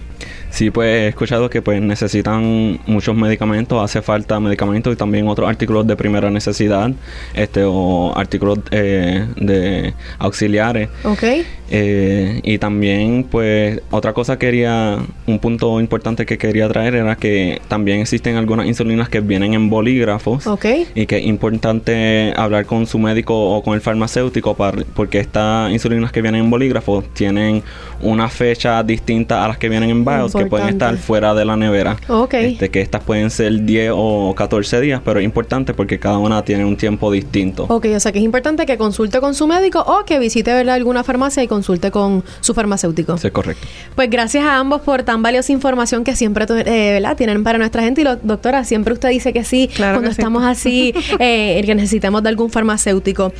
Sí, 0.50 0.70
pues 0.70 0.88
he 0.88 1.08
escuchado 1.08 1.48
que 1.48 1.62
pues 1.62 1.80
necesitan 1.80 2.80
muchos 2.86 3.14
medicamentos, 3.14 3.82
hace 3.82 4.02
falta 4.02 4.40
medicamentos 4.40 4.92
y 4.92 4.96
también 4.96 5.28
otros 5.28 5.48
artículos 5.48 5.86
de 5.86 5.96
primera 5.96 6.28
necesidad, 6.28 6.90
este 7.34 7.62
o 7.64 8.12
artículos 8.16 8.58
eh, 8.72 9.26
de 9.36 9.94
auxiliares. 10.18 10.88
Ok. 11.04 11.22
Eh, 11.70 12.40
y 12.42 12.58
también 12.58 13.24
pues 13.30 13.80
otra 13.90 14.12
cosa 14.12 14.38
quería, 14.38 14.98
un 15.26 15.38
punto 15.38 15.80
importante 15.80 16.26
que 16.26 16.36
quería 16.36 16.68
traer 16.68 16.96
era 16.96 17.16
que 17.16 17.60
también 17.68 18.00
existen 18.00 18.36
algunas 18.36 18.66
insulinas 18.66 19.08
que 19.08 19.20
vienen 19.20 19.54
en 19.54 19.70
bolígrafos. 19.70 20.46
Ok. 20.46 20.66
Y 20.94 21.06
que 21.06 21.18
es 21.18 21.26
importante 21.26 22.32
hablar 22.36 22.66
con 22.66 22.86
su 22.86 22.98
médico 22.98 23.56
o 23.56 23.62
con 23.62 23.74
el 23.74 23.80
farmacéutico 23.80 24.54
para, 24.54 24.82
porque 24.94 25.20
estas 25.20 25.70
insulinas 25.72 26.12
que 26.12 26.22
vienen 26.22 26.44
en 26.44 26.50
bolígrafos 26.50 27.04
tienen 27.14 27.62
una 28.02 28.28
fecha 28.28 28.82
distinta 28.82 29.44
a 29.44 29.48
las 29.48 29.58
que 29.58 29.68
vienen 29.68 29.90
en 29.90 30.04
BIOS 30.04 30.34
que 30.34 30.46
pueden 30.46 30.68
estar 30.68 30.96
fuera 30.96 31.34
de 31.34 31.44
la 31.44 31.56
nevera. 31.56 31.96
Ok. 32.08 32.34
Este, 32.34 32.70
que 32.70 32.80
estas 32.80 33.02
pueden 33.02 33.30
ser 33.30 33.64
10 33.64 33.92
o 33.94 34.34
14 34.34 34.80
días, 34.80 35.00
pero 35.04 35.20
es 35.20 35.24
importante 35.24 35.74
porque 35.74 35.98
cada 35.98 36.18
una 36.18 36.44
tiene 36.44 36.64
un 36.64 36.76
tiempo 36.76 37.10
distinto. 37.12 37.66
Ok, 37.68 37.86
o 37.94 38.00
sea 38.00 38.12
que 38.12 38.18
es 38.18 38.24
importante 38.24 38.66
que 38.66 38.76
consulte 38.76 39.20
con 39.20 39.34
su 39.34 39.46
médico 39.46 39.80
o 39.86 40.04
que 40.04 40.18
visite 40.18 40.52
¿verdad? 40.52 40.74
alguna 40.74 41.04
farmacia 41.04 41.42
y 41.42 41.48
consulte 41.60 41.90
con 41.90 42.24
su 42.40 42.54
farmacéutico. 42.54 43.18
Sí, 43.18 43.30
correcto. 43.30 43.66
Pues 43.94 44.08
gracias 44.08 44.44
a 44.44 44.56
ambos 44.56 44.80
por 44.80 45.02
tan 45.02 45.22
valiosa 45.22 45.52
información 45.52 46.04
que 46.04 46.16
siempre 46.16 46.46
eh, 46.48 46.92
¿verdad? 46.94 47.16
tienen 47.16 47.44
para 47.44 47.58
nuestra 47.58 47.82
gente. 47.82 48.00
Y 48.00 48.04
lo, 48.04 48.16
doctora, 48.16 48.64
siempre 48.64 48.94
usted 48.94 49.10
dice 49.10 49.32
que 49.34 49.44
sí 49.44 49.68
cuando 49.76 50.08
estamos 50.08 50.42
así, 50.44 50.94
eh, 51.18 51.62
que 51.64 51.74
necesitamos 51.74 52.22
de 52.22 52.30
algún 52.30 52.50
farmacéutico. 52.50 53.32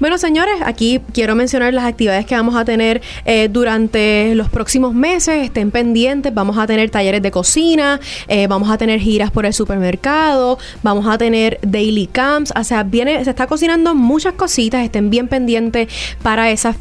Bueno, 0.00 0.18
señores, 0.18 0.54
aquí 0.64 1.00
quiero 1.12 1.36
mencionar 1.36 1.72
las 1.72 1.84
actividades 1.84 2.26
que 2.26 2.34
vamos 2.34 2.56
a 2.56 2.64
tener 2.64 3.02
eh, 3.24 3.48
durante 3.50 4.34
los 4.34 4.48
próximos 4.48 4.94
meses. 4.94 5.44
Estén 5.44 5.70
pendientes 5.70 6.34
vamos 6.34 6.58
a 6.58 6.66
tener 6.66 6.90
talleres 6.90 7.22
de 7.22 7.30
cocina, 7.30 8.00
eh, 8.28 8.46
vamos 8.46 8.70
a 8.70 8.78
tener 8.78 9.00
giras 9.00 9.30
por 9.30 9.46
el 9.46 9.54
supermercado, 9.54 10.58
vamos 10.82 11.06
a 11.06 11.18
tener 11.18 11.58
daily 11.62 12.06
camps, 12.06 12.52
o 12.58 12.64
sea, 12.64 12.82
viene, 12.82 13.22
se 13.24 13.30
está 13.30 13.46
cocinando 13.46 13.94
muchas 13.94 14.34
cositas, 14.34 14.84
estén 14.84 15.10
bien 15.10 15.28
pendientes 15.28 15.88
para 16.22 16.50
esas 16.50 16.76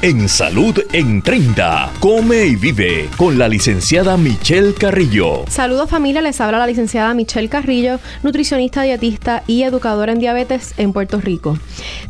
En 0.00 0.26
Salud 0.26 0.80
en 0.90 1.20
30, 1.20 1.92
come 2.00 2.46
y 2.46 2.56
vive 2.56 3.10
con 3.18 3.36
la 3.36 3.46
licenciada 3.46 4.16
Michelle 4.16 4.72
Carrillo. 4.72 5.44
Saludos 5.50 5.90
familia, 5.90 6.22
les 6.22 6.40
habla 6.40 6.56
la 6.56 6.66
licenciada 6.66 7.12
Michelle 7.12 7.50
Carrillo, 7.50 8.00
nutricionista, 8.22 8.80
dietista 8.80 9.42
y 9.46 9.64
educadora 9.64 10.12
en 10.12 10.18
diabetes 10.18 10.72
en 10.78 10.94
Puerto 10.94 11.20
Rico. 11.20 11.58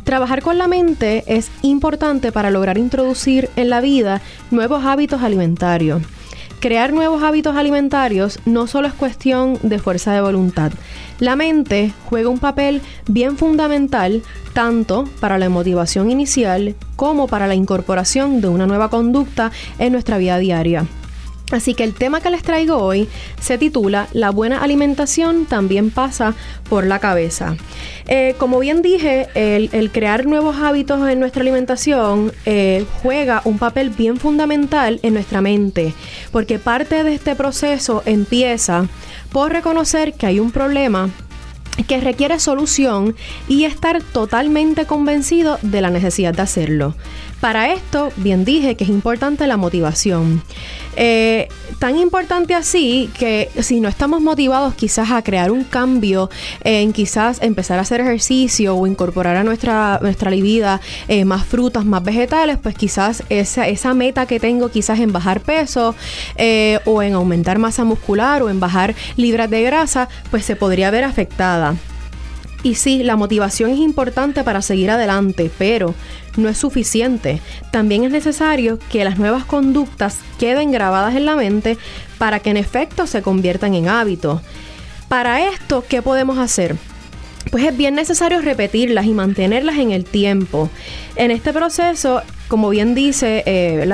Trabajar 0.05 0.41
con 0.41 0.57
la 0.57 0.69
mente 0.69 1.25
es 1.27 1.51
importante 1.61 2.31
para 2.31 2.51
lograr 2.51 2.77
introducir 2.77 3.49
en 3.57 3.69
la 3.69 3.81
vida 3.81 4.21
nuevos 4.49 4.85
hábitos 4.85 5.21
alimentarios. 5.23 6.01
Crear 6.59 6.93
nuevos 6.93 7.21
hábitos 7.21 7.55
alimentarios 7.55 8.39
no 8.45 8.65
solo 8.67 8.87
es 8.87 8.93
cuestión 8.93 9.59
de 9.61 9.77
fuerza 9.77 10.13
de 10.13 10.21
voluntad. 10.21 10.71
La 11.19 11.35
mente 11.35 11.93
juega 12.09 12.29
un 12.29 12.39
papel 12.39 12.81
bien 13.07 13.37
fundamental 13.37 14.23
tanto 14.53 15.05
para 15.19 15.37
la 15.37 15.49
motivación 15.49 16.09
inicial 16.09 16.75
como 16.95 17.27
para 17.27 17.47
la 17.47 17.55
incorporación 17.55 18.41
de 18.41 18.47
una 18.47 18.65
nueva 18.65 18.89
conducta 18.89 19.51
en 19.79 19.91
nuestra 19.91 20.17
vida 20.17 20.37
diaria. 20.39 20.85
Así 21.51 21.75
que 21.75 21.83
el 21.83 21.93
tema 21.93 22.21
que 22.21 22.31
les 22.31 22.41
traigo 22.41 22.77
hoy 22.77 23.07
se 23.39 23.57
titula 23.57 24.07
La 24.13 24.31
buena 24.31 24.63
alimentación 24.63 25.45
también 25.45 25.91
pasa 25.91 26.33
por 26.69 26.85
la 26.87 26.99
cabeza. 26.99 27.55
Eh, 28.07 28.35
como 28.39 28.59
bien 28.59 28.81
dije, 28.81 29.27
el, 29.35 29.91
crear 29.91 30.25
nuevos 30.25 30.57
hábitos 30.57 31.07
en 31.07 31.19
nuestra 31.19 31.41
alimentación 31.41 32.31
eh, 32.45 32.85
juega 33.01 33.41
un 33.45 33.59
papel 33.59 33.91
bien 33.91 34.17
fundamental 34.17 34.99
en 35.03 35.13
nuestra 35.13 35.41
mente, 35.41 35.93
porque 36.31 36.57
parte 36.57 37.03
de 37.03 37.13
este 37.13 37.35
proceso 37.35 38.01
empieza 38.05 38.87
por 39.31 39.51
reconocer 39.51 40.13
que 40.13 40.25
hay 40.25 40.39
un 40.39 40.51
problema 40.51 41.09
que 41.83 41.99
requiere 41.99 42.39
solución 42.39 43.15
y 43.47 43.65
estar 43.65 44.01
totalmente 44.01 44.85
convencido 44.85 45.59
de 45.61 45.81
la 45.81 45.89
necesidad 45.89 46.33
de 46.33 46.41
hacerlo. 46.41 46.95
Para 47.41 47.73
esto, 47.73 48.11
bien 48.15 48.45
dije 48.45 48.75
que 48.75 48.85
es 48.85 48.89
importante 48.89 49.45
la 49.45 49.57
motivación. 49.57 50.41
Eh, 50.97 51.49
tan 51.77 51.97
importante 51.97 52.55
así 52.55 53.09
que 53.19 53.49
si 53.59 53.81
no 53.81 53.89
estamos 53.89 54.21
motivados 54.21 54.73
quizás 54.75 55.11
a 55.11 55.21
crear 55.21 55.51
un 55.51 55.65
cambio, 55.65 56.29
en 56.63 56.93
quizás 56.93 57.41
empezar 57.41 57.77
a 57.77 57.81
hacer 57.81 57.99
ejercicio 57.99 58.75
o 58.75 58.87
incorporar 58.87 59.35
a 59.35 59.43
nuestra, 59.43 59.99
nuestra 60.01 60.31
vida 60.31 60.79
eh, 61.07 61.25
más 61.25 61.45
frutas, 61.45 61.85
más 61.85 62.03
vegetales, 62.03 62.57
pues 62.61 62.75
quizás 62.75 63.23
esa, 63.29 63.93
meta 63.93 64.25
que 64.25 64.39
tengo 64.39 64.69
quizás 64.69 64.99
en 64.99 65.11
bajar 65.11 65.41
peso 65.41 65.95
eh, 66.37 66.79
o 66.85 67.01
en 67.03 67.13
aumentar 67.13 67.59
masa 67.59 67.83
muscular 67.83 68.41
o 68.41 68.49
en 68.49 68.59
bajar 68.59 68.95
libras 69.17 69.49
de 69.49 69.61
grasa, 69.61 70.09
pues 70.31 70.45
se 70.45 70.55
podría 70.55 70.91
ver 70.91 71.03
afectada. 71.03 71.75
Y 72.63 72.73
sí, 72.73 73.03
la 73.03 73.15
motivación 73.15 73.69
es 73.69 73.77
importante 73.77 74.43
para 74.43 74.63
seguir 74.63 74.89
adelante, 74.89 75.51
pero 75.55 75.93
no 76.37 76.49
es 76.49 76.57
suficiente. 76.57 77.41
También 77.71 78.03
es 78.03 78.11
necesario 78.11 78.79
que 78.89 79.03
las 79.03 79.17
nuevas 79.17 79.45
conductas 79.45 80.19
queden 80.37 80.71
grabadas 80.71 81.15
en 81.15 81.25
la 81.25 81.35
mente 81.35 81.77
para 82.17 82.39
que 82.39 82.49
en 82.49 82.57
efecto 82.57 83.07
se 83.07 83.21
conviertan 83.21 83.73
en 83.73 83.87
hábitos. 83.87 84.41
Para 85.07 85.47
esto, 85.49 85.83
¿qué 85.87 86.01
podemos 86.01 86.37
hacer? 86.37 86.75
Pues 87.51 87.63
es 87.63 87.77
bien 87.77 87.95
necesario 87.95 88.41
repetirlas 88.41 89.05
y 89.05 89.13
mantenerlas 89.13 89.77
en 89.77 89.91
el 89.91 90.03
tiempo. 90.03 90.69
En 91.15 91.31
este 91.31 91.53
proceso, 91.53 92.21
como 92.47 92.69
bien 92.69 92.95
dice 92.95 93.43
eh, 93.45 93.87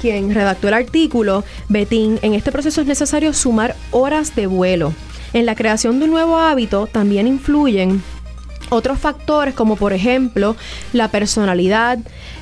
quien 0.00 0.34
redactó 0.34 0.68
el 0.68 0.74
artículo, 0.74 1.44
Betín, 1.68 2.18
en 2.22 2.34
este 2.34 2.52
proceso 2.52 2.82
es 2.82 2.86
necesario 2.86 3.32
sumar 3.32 3.74
horas 3.90 4.36
de 4.36 4.46
vuelo. 4.46 4.92
En 5.32 5.46
la 5.46 5.54
creación 5.54 5.98
de 5.98 6.04
un 6.04 6.12
nuevo 6.12 6.38
hábito 6.38 6.86
también 6.86 7.26
influyen 7.26 8.02
otros 8.70 8.98
factores 8.98 9.54
como 9.54 9.76
por 9.76 9.92
ejemplo 9.92 10.56
la 10.92 11.08
personalidad, 11.08 11.98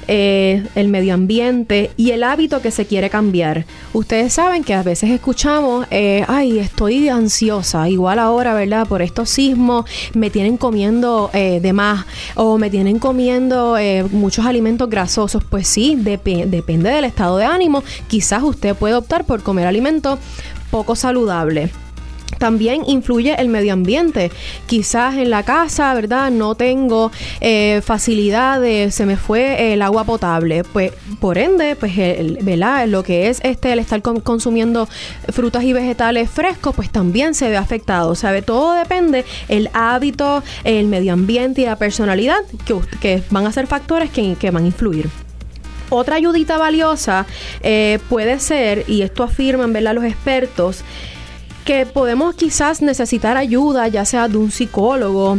eh, 0.06 0.66
el 0.74 0.88
medio 0.88 1.14
ambiente 1.14 1.90
y 1.96 2.10
el 2.10 2.24
hábito 2.24 2.60
que 2.60 2.70
se 2.70 2.86
quiere 2.86 3.08
cambiar. 3.08 3.64
Ustedes 3.92 4.34
saben 4.34 4.62
que 4.64 4.74
a 4.74 4.82
veces 4.82 5.10
escuchamos, 5.10 5.86
eh, 5.90 6.24
ay, 6.28 6.58
estoy 6.58 7.08
ansiosa, 7.08 7.88
igual 7.88 8.18
ahora, 8.18 8.54
¿verdad? 8.54 8.86
Por 8.86 9.02
estos 9.02 9.30
sismos 9.30 9.86
me 10.14 10.30
tienen 10.30 10.56
comiendo 10.56 11.30
eh, 11.32 11.60
de 11.60 11.72
más 11.72 12.04
o 12.34 12.58
me 12.58 12.70
tienen 12.70 12.98
comiendo 12.98 13.76
muchos 14.10 14.44
alimentos 14.46 14.90
grasosos. 14.90 15.42
Pues 15.44 15.66
sí, 15.66 15.96
depende 15.96 16.90
del 16.90 17.04
estado 17.04 17.38
de 17.38 17.44
ánimo. 17.44 17.82
Quizás 18.08 18.42
usted 18.42 18.74
puede 18.74 18.94
optar 18.94 19.24
por 19.24 19.42
comer 19.42 19.66
alimentos 19.66 20.18
poco 20.70 20.96
saludables. 20.96 21.83
También 22.44 22.82
influye 22.86 23.34
el 23.38 23.48
medio 23.48 23.72
ambiente. 23.72 24.30
Quizás 24.66 25.14
en 25.14 25.30
la 25.30 25.44
casa, 25.44 25.94
¿verdad? 25.94 26.30
No 26.30 26.54
tengo 26.54 27.10
eh, 27.40 27.80
facilidades, 27.82 28.94
se 28.94 29.06
me 29.06 29.16
fue 29.16 29.72
el 29.72 29.80
agua 29.80 30.04
potable. 30.04 30.62
Pues 30.62 30.92
por 31.20 31.38
ende, 31.38 31.74
pues 31.74 31.96
¿verdad? 32.42 32.86
Lo 32.86 33.02
que 33.02 33.30
es 33.30 33.40
este 33.44 33.72
el 33.72 33.78
estar 33.78 34.02
consumiendo 34.02 34.90
frutas 35.32 35.64
y 35.64 35.72
vegetales 35.72 36.28
frescos, 36.28 36.74
pues 36.76 36.90
también 36.90 37.32
se 37.32 37.48
ve 37.48 37.56
afectado. 37.56 38.14
¿Sabe? 38.14 38.42
Todo 38.42 38.74
depende 38.74 39.24
el 39.48 39.70
hábito, 39.72 40.42
el 40.64 40.88
medio 40.88 41.14
ambiente 41.14 41.62
y 41.62 41.64
la 41.64 41.76
personalidad 41.76 42.36
que, 43.00 43.22
van 43.30 43.46
a 43.46 43.52
ser 43.52 43.66
factores 43.66 44.10
que, 44.10 44.50
van 44.50 44.64
a 44.64 44.66
influir. 44.66 45.08
Otra 45.88 46.16
ayudita 46.16 46.58
valiosa 46.58 47.24
eh, 47.62 48.00
puede 48.10 48.38
ser, 48.38 48.84
y 48.86 49.00
esto 49.00 49.22
afirman 49.22 49.72
¿verdad? 49.72 49.94
los 49.94 50.04
expertos, 50.04 50.84
que 51.64 51.86
podemos 51.86 52.34
quizás 52.34 52.82
necesitar 52.82 53.36
ayuda, 53.36 53.88
ya 53.88 54.04
sea 54.04 54.28
de 54.28 54.36
un 54.36 54.50
psicólogo 54.50 55.38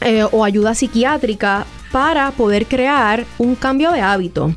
eh, 0.00 0.24
o 0.30 0.44
ayuda 0.44 0.74
psiquiátrica 0.74 1.66
para 1.92 2.30
poder 2.30 2.66
crear 2.66 3.26
un 3.38 3.54
cambio 3.56 3.90
de 3.92 4.00
hábito. 4.00 4.54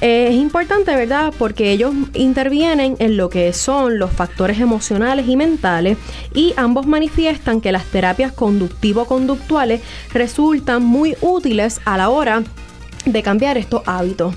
Eh, 0.00 0.28
es 0.30 0.34
importante, 0.34 0.94
¿verdad? 0.94 1.34
Porque 1.36 1.72
ellos 1.72 1.92
intervienen 2.14 2.96
en 2.98 3.16
lo 3.16 3.28
que 3.28 3.52
son 3.52 3.98
los 3.98 4.12
factores 4.12 4.60
emocionales 4.60 5.28
y 5.28 5.36
mentales 5.36 5.98
y 6.32 6.54
ambos 6.56 6.86
manifiestan 6.86 7.60
que 7.60 7.72
las 7.72 7.84
terapias 7.86 8.32
conductivo-conductuales 8.32 9.80
resultan 10.12 10.84
muy 10.84 11.16
útiles 11.20 11.80
a 11.84 11.96
la 11.96 12.08
hora 12.08 12.44
de 13.04 13.22
cambiar 13.22 13.58
estos 13.58 13.82
hábitos. 13.86 14.34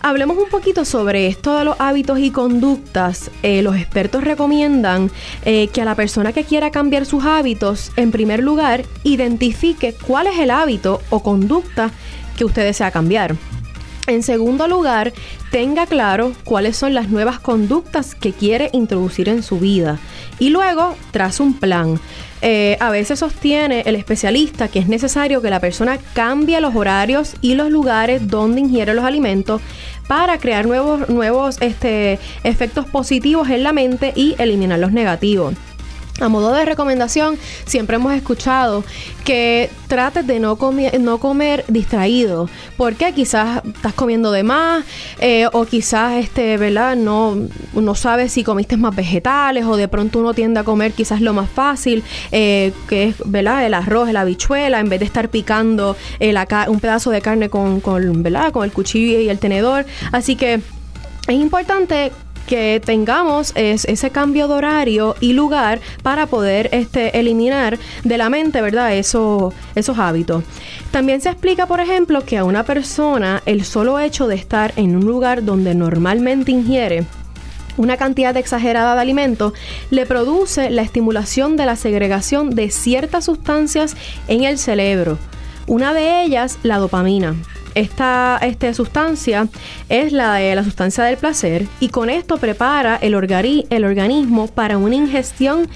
Hablemos 0.00 0.36
un 0.36 0.48
poquito 0.48 0.84
sobre 0.84 1.26
esto 1.26 1.56
de 1.56 1.64
los 1.64 1.76
hábitos 1.78 2.18
y 2.18 2.30
conductas. 2.30 3.30
Eh, 3.42 3.62
los 3.62 3.76
expertos 3.76 4.22
recomiendan 4.22 5.10
eh, 5.44 5.68
que 5.68 5.82
a 5.82 5.84
la 5.84 5.94
persona 5.94 6.32
que 6.32 6.44
quiera 6.44 6.70
cambiar 6.70 7.06
sus 7.06 7.24
hábitos, 7.24 7.92
en 7.96 8.12
primer 8.12 8.42
lugar, 8.42 8.84
identifique 9.04 9.94
cuál 10.06 10.26
es 10.26 10.38
el 10.38 10.50
hábito 10.50 11.00
o 11.10 11.22
conducta 11.22 11.90
que 12.36 12.44
usted 12.44 12.64
desea 12.64 12.90
cambiar. 12.90 13.36
En 14.06 14.22
segundo 14.22 14.68
lugar, 14.68 15.12
tenga 15.50 15.86
claro 15.86 16.32
cuáles 16.44 16.76
son 16.76 16.94
las 16.94 17.08
nuevas 17.08 17.40
conductas 17.40 18.14
que 18.14 18.32
quiere 18.32 18.70
introducir 18.72 19.28
en 19.28 19.42
su 19.42 19.58
vida. 19.58 19.98
Y 20.38 20.50
luego, 20.50 20.94
tras 21.10 21.40
un 21.40 21.54
plan. 21.54 21.98
Eh, 22.42 22.76
a 22.80 22.90
veces 22.90 23.20
sostiene 23.20 23.80
el 23.86 23.96
especialista 23.96 24.68
que 24.68 24.78
es 24.78 24.88
necesario 24.88 25.40
que 25.40 25.48
la 25.48 25.58
persona 25.58 25.98
cambie 26.12 26.60
los 26.60 26.76
horarios 26.76 27.34
y 27.40 27.54
los 27.54 27.70
lugares 27.70 28.28
donde 28.28 28.60
ingiere 28.60 28.92
los 28.92 29.06
alimentos 29.06 29.62
para 30.06 30.38
crear 30.38 30.66
nuevos, 30.66 31.08
nuevos 31.08 31.56
este, 31.62 32.18
efectos 32.44 32.86
positivos 32.86 33.48
en 33.48 33.62
la 33.62 33.72
mente 33.72 34.12
y 34.14 34.36
eliminar 34.38 34.78
los 34.78 34.92
negativos. 34.92 35.54
A 36.18 36.30
modo 36.30 36.50
de 36.52 36.64
recomendación, 36.64 37.36
siempre 37.66 37.96
hemos 37.96 38.14
escuchado 38.14 38.84
que 39.22 39.68
trates 39.86 40.26
de 40.26 40.40
no, 40.40 40.56
comer, 40.56 40.98
no 40.98 41.18
comer 41.18 41.62
distraído, 41.68 42.48
porque 42.78 43.12
quizás 43.12 43.62
estás 43.66 43.92
comiendo 43.92 44.32
de 44.32 44.42
más 44.42 44.86
eh, 45.20 45.46
o 45.52 45.66
quizás 45.66 46.14
este, 46.14 46.56
¿verdad? 46.56 46.96
No, 46.96 47.36
no 47.74 47.94
sabes 47.94 48.32
si 48.32 48.44
comiste 48.44 48.78
más 48.78 48.96
vegetales 48.96 49.66
o 49.66 49.76
de 49.76 49.88
pronto 49.88 50.18
uno 50.20 50.32
tiende 50.32 50.60
a 50.60 50.64
comer 50.64 50.92
quizás 50.92 51.20
lo 51.20 51.34
más 51.34 51.50
fácil, 51.50 52.02
eh, 52.32 52.72
que 52.88 53.08
es 53.08 53.16
¿verdad? 53.26 53.66
el 53.66 53.74
arroz, 53.74 54.10
la 54.10 54.22
habichuela, 54.22 54.80
en 54.80 54.88
vez 54.88 55.00
de 55.00 55.06
estar 55.06 55.28
picando 55.28 55.98
un 56.68 56.80
pedazo 56.80 57.10
de 57.10 57.20
carne 57.20 57.50
con, 57.50 57.80
con, 57.80 58.22
¿verdad? 58.22 58.52
con 58.52 58.64
el 58.64 58.72
cuchillo 58.72 59.20
y 59.20 59.28
el 59.28 59.38
tenedor. 59.38 59.84
Así 60.12 60.34
que 60.34 60.54
es 60.54 61.34
importante 61.34 62.10
que 62.46 62.80
tengamos 62.84 63.52
ese 63.54 64.10
cambio 64.10 64.48
de 64.48 64.54
horario 64.54 65.16
y 65.20 65.32
lugar 65.32 65.80
para 66.02 66.26
poder 66.26 66.68
este, 66.72 67.18
eliminar 67.18 67.78
de 68.04 68.18
la 68.18 68.30
mente, 68.30 68.62
¿verdad? 68.62 68.94
Eso, 68.94 69.52
esos 69.74 69.98
hábitos. 69.98 70.44
También 70.90 71.20
se 71.20 71.28
explica, 71.28 71.66
por 71.66 71.80
ejemplo, 71.80 72.24
que 72.24 72.38
a 72.38 72.44
una 72.44 72.64
persona 72.64 73.42
el 73.46 73.64
solo 73.64 73.98
hecho 73.98 74.26
de 74.26 74.36
estar 74.36 74.72
en 74.76 74.96
un 74.96 75.04
lugar 75.04 75.44
donde 75.44 75.74
normalmente 75.74 76.52
ingiere 76.52 77.04
una 77.76 77.96
cantidad 77.98 78.36
exagerada 78.36 78.94
de 78.94 79.00
alimentos 79.02 79.52
le 79.90 80.06
produce 80.06 80.70
la 80.70 80.82
estimulación 80.82 81.56
de 81.56 81.66
la 81.66 81.76
segregación 81.76 82.54
de 82.54 82.70
ciertas 82.70 83.26
sustancias 83.26 83.96
en 84.28 84.44
el 84.44 84.56
cerebro. 84.58 85.18
Una 85.66 85.92
de 85.92 86.22
ellas, 86.22 86.58
la 86.62 86.78
dopamina 86.78 87.34
esta, 87.76 88.38
esta 88.42 88.74
sustancia 88.74 89.46
es 89.88 90.12
la 90.12 90.34
de 90.34 90.54
la 90.54 90.64
sustancia 90.64 91.04
del 91.04 91.18
placer 91.18 91.66
y 91.78 91.90
con 91.90 92.10
esto 92.10 92.38
prepara 92.38 92.96
el, 92.96 93.14
el 93.70 93.84
organismo 93.84 94.48
para 94.48 94.78
una 94.78 94.96
ingestión 94.96 95.68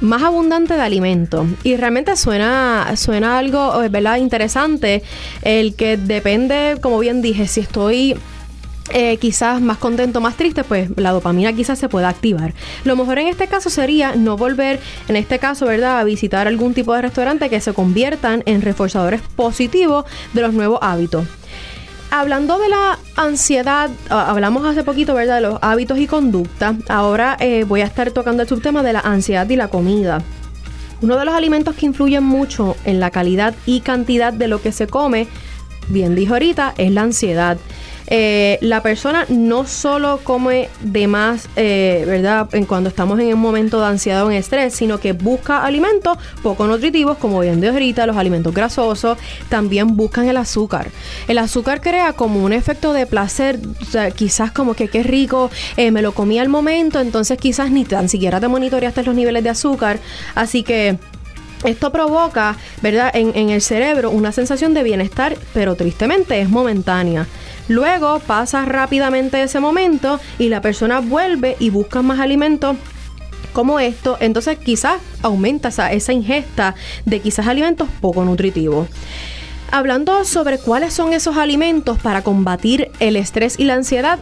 más 0.00 0.22
abundante 0.22 0.74
de 0.74 0.80
alimento. 0.80 1.46
Y 1.62 1.76
realmente 1.76 2.16
suena, 2.16 2.94
suena 2.96 3.38
algo 3.38 3.82
eh, 3.82 3.88
¿verdad? 3.88 4.16
interesante, 4.16 5.02
el 5.42 5.74
que 5.74 5.96
depende, 5.96 6.78
como 6.80 6.98
bien 6.98 7.22
dije, 7.22 7.46
si 7.46 7.60
estoy 7.60 8.16
eh, 8.90 9.16
quizás 9.18 9.60
más 9.60 9.78
contento, 9.78 10.20
más 10.20 10.36
triste, 10.36 10.64
pues 10.64 10.90
la 10.96 11.10
dopamina 11.10 11.52
quizás 11.52 11.78
se 11.78 11.88
pueda 11.88 12.08
activar. 12.08 12.54
Lo 12.84 12.96
mejor 12.96 13.18
en 13.18 13.28
este 13.28 13.46
caso 13.46 13.70
sería 13.70 14.16
no 14.16 14.36
volver, 14.36 14.80
en 15.08 15.16
este 15.16 15.38
caso, 15.38 15.66
¿verdad?, 15.66 15.98
a 15.98 16.04
visitar 16.04 16.46
algún 16.46 16.74
tipo 16.74 16.94
de 16.94 17.02
restaurante 17.02 17.50
que 17.50 17.60
se 17.60 17.72
conviertan 17.72 18.42
en 18.46 18.62
reforzadores 18.62 19.20
positivos 19.36 20.04
de 20.32 20.42
los 20.42 20.54
nuevos 20.54 20.78
hábitos. 20.82 21.26
Hablando 22.10 22.58
de 22.58 22.70
la 22.70 22.98
ansiedad, 23.16 23.90
ah, 24.08 24.30
hablamos 24.30 24.64
hace 24.64 24.82
poquito, 24.82 25.14
¿verdad?, 25.14 25.36
de 25.36 25.40
los 25.42 25.58
hábitos 25.60 25.98
y 25.98 26.06
conducta. 26.06 26.74
Ahora 26.88 27.36
eh, 27.38 27.64
voy 27.64 27.82
a 27.82 27.86
estar 27.86 28.10
tocando 28.12 28.42
el 28.42 28.48
subtema 28.48 28.82
de 28.82 28.94
la 28.94 29.00
ansiedad 29.00 29.48
y 29.48 29.56
la 29.56 29.68
comida. 29.68 30.22
Uno 31.00 31.16
de 31.16 31.24
los 31.24 31.34
alimentos 31.34 31.76
que 31.76 31.86
influyen 31.86 32.24
mucho 32.24 32.76
en 32.84 32.98
la 32.98 33.10
calidad 33.10 33.54
y 33.66 33.80
cantidad 33.80 34.32
de 34.32 34.48
lo 34.48 34.60
que 34.60 34.72
se 34.72 34.86
come, 34.86 35.28
bien 35.88 36.14
dijo 36.14 36.32
ahorita, 36.32 36.74
es 36.76 36.90
la 36.92 37.02
ansiedad. 37.02 37.58
Eh, 38.10 38.58
la 38.62 38.82
persona 38.82 39.26
no 39.28 39.66
solo 39.66 40.20
come 40.24 40.70
de 40.80 41.06
más, 41.06 41.48
eh, 41.56 42.04
¿verdad? 42.06 42.48
En 42.52 42.64
cuando 42.64 42.88
estamos 42.88 43.20
en 43.20 43.34
un 43.34 43.40
momento 43.40 43.80
de 43.80 43.86
ansiedad 43.86 44.24
o 44.24 44.30
en 44.30 44.38
estrés, 44.38 44.74
sino 44.74 44.98
que 44.98 45.12
busca 45.12 45.64
alimentos 45.64 46.16
poco 46.42 46.66
nutritivos, 46.66 47.18
como 47.18 47.40
bien 47.40 47.60
de 47.60 47.68
ahorita, 47.68 48.06
los 48.06 48.16
alimentos 48.16 48.54
grasosos, 48.54 49.18
también 49.50 49.96
buscan 49.96 50.26
el 50.26 50.38
azúcar. 50.38 50.90
El 51.28 51.36
azúcar 51.38 51.82
crea 51.82 52.14
como 52.14 52.42
un 52.42 52.54
efecto 52.54 52.94
de 52.94 53.06
placer, 53.06 53.60
quizás 54.16 54.52
como 54.52 54.74
que 54.74 54.88
qué 54.88 55.02
rico, 55.02 55.50
eh, 55.76 55.90
me 55.90 56.00
lo 56.00 56.12
comí 56.12 56.38
al 56.38 56.48
momento, 56.48 57.00
entonces 57.00 57.38
quizás 57.38 57.70
ni 57.70 57.84
tan 57.84 58.08
siquiera 58.08 58.40
te 58.40 58.48
monitoreaste 58.48 59.02
los 59.02 59.14
niveles 59.14 59.44
de 59.44 59.50
azúcar, 59.50 59.98
así 60.34 60.62
que 60.62 60.98
esto 61.64 61.90
provoca, 61.90 62.56
¿verdad?, 62.82 63.10
en, 63.14 63.50
el 63.50 63.60
cerebro 63.60 64.10
una 64.10 64.32
sensación 64.32 64.74
de 64.74 64.82
bienestar, 64.82 65.36
pero 65.52 65.74
tristemente 65.74 66.40
es 66.40 66.48
momentánea. 66.48 67.26
Luego 67.68 68.18
pasa 68.20 68.64
rápidamente 68.64 69.42
ese 69.42 69.60
momento 69.60 70.18
y 70.38 70.48
la 70.48 70.62
persona 70.62 71.00
vuelve 71.00 71.56
y 71.60 71.70
busca 71.70 72.02
más 72.02 72.18
alimentos 72.18 72.76
como 73.52 73.80
esto, 73.80 74.16
entonces 74.20 74.58
quizás 74.58 75.00
aumenta 75.22 75.68
esa, 75.68 76.12
ingesta 76.12 76.74
de 77.04 77.20
quizás 77.20 77.46
alimentos 77.46 77.88
poco 78.00 78.24
nutritivos. 78.24 78.88
Hablando 79.70 80.24
sobre 80.24 80.58
cuáles 80.58 80.94
son 80.94 81.12
esos 81.12 81.36
alimentos 81.36 81.98
para 81.98 82.22
combatir 82.22 82.90
el 83.00 83.16
estrés 83.16 83.58
y 83.58 83.64
la 83.64 83.74
ansiedad, 83.74 84.20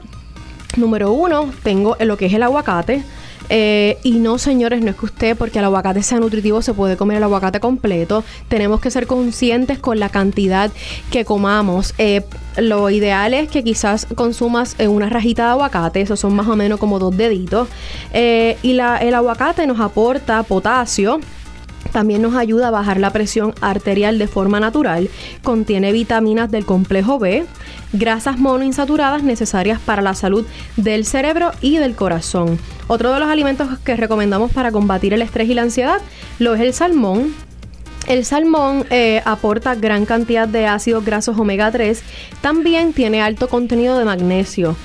número 0.77 1.13
uno, 1.13 1.51
tengo 1.63 1.97
lo 2.01 2.17
que 2.17 2.27
es 2.27 2.35
el 2.35 2.43
aguacate. 2.43 3.03
Eh, 3.49 3.99
y 4.03 4.13
no, 4.13 4.39
señores, 4.39 4.83
no 4.83 4.91
es 4.91 4.97
que 4.97 5.05
usted, 5.05 5.37
porque 5.37 5.61
el 5.61 5.67
aguacate 5.67 6.03
sea 6.03 6.19
nutritivo, 6.19 6.63
se 6.63 6.75
puede 6.75 6.97
comer 6.97 7.19
el 7.19 7.23
aguacate 7.23 7.61
completo. 7.61 8.25
Tenemos 8.49 8.81
que 8.81 8.91
ser 8.91 9.07
conscientes 9.07 9.79
con 9.79 10.01
la 10.01 10.09
cantidad 10.09 10.73
que 11.13 11.25
comamos. 11.25 11.95
Eh, 11.99 12.25
lo 12.59 12.90
ideal 12.90 13.35
es 13.35 13.49
que 13.49 13.62
quizás 13.64 14.07
consumas 14.14 14.75
eh, 14.79 14.88
una 14.88 15.09
rajita 15.09 15.45
de 15.45 15.51
aguacate, 15.51 16.01
esos 16.01 16.21
son 16.21 16.35
más 16.35 16.49
o 16.49 16.57
menos 16.57 16.79
como 16.79 16.99
dos 16.99 17.16
deditos. 17.16 17.69
y 18.12 18.73
la, 18.73 18.99
el 18.99 19.14
aguacate 19.14 19.66
nos 19.66 19.81
aporta 19.81 20.42
potasio 20.42 21.21
también 21.97 22.21
nos 22.21 22.35
ayuda 22.35 22.69
a 22.69 22.71
bajar 22.71 22.99
la 22.99 23.11
presión 23.11 23.55
arterial 23.62 24.19
de 24.19 24.29
forma 24.29 24.61
natural. 24.61 25.09
Contiene 25.42 25.92
vitaminas 25.92 26.51
del 26.51 26.66
complejo 26.66 27.19
B, 27.19 27.47
grasas 27.95 28.38
monoinsaturadas 28.38 29.23
necesarias 29.23 29.81
para 29.81 30.03
la 30.03 30.14
salud 30.14 30.47
del 30.77 31.07
cerebro 31.07 31.53
y 31.62 31.79
del 31.79 31.95
corazón. 31.95 32.59
Otro 32.87 33.12
de 33.12 33.21
los 33.21 33.31
alimentos 33.31 33.79
que 33.79 33.97
recomendamos 33.97 34.53
para 34.53 34.73
combatir 34.73 35.14
el 35.14 35.23
estrés 35.23 35.49
y 35.49 35.55
la 35.55 35.62
ansiedad 35.62 36.01
lo 36.38 36.55
es 36.55 36.61
el 36.61 36.75
salmón. 36.75 37.35
El 38.07 38.25
salmón 38.25 38.87
eh, 38.90 39.21
aporta 39.25 39.75
gran 39.75 40.07
cantidad 40.07 40.47
de 40.47 40.66
ácidos 40.66 41.05
grasos 41.05 41.37
omega 41.38 41.73
3. 41.73 42.03
También 42.40 42.92
tiene 42.92 43.21
alto 43.21 43.49
contenido 43.49 43.99
de 43.99 44.05
magnesio. 44.05 44.77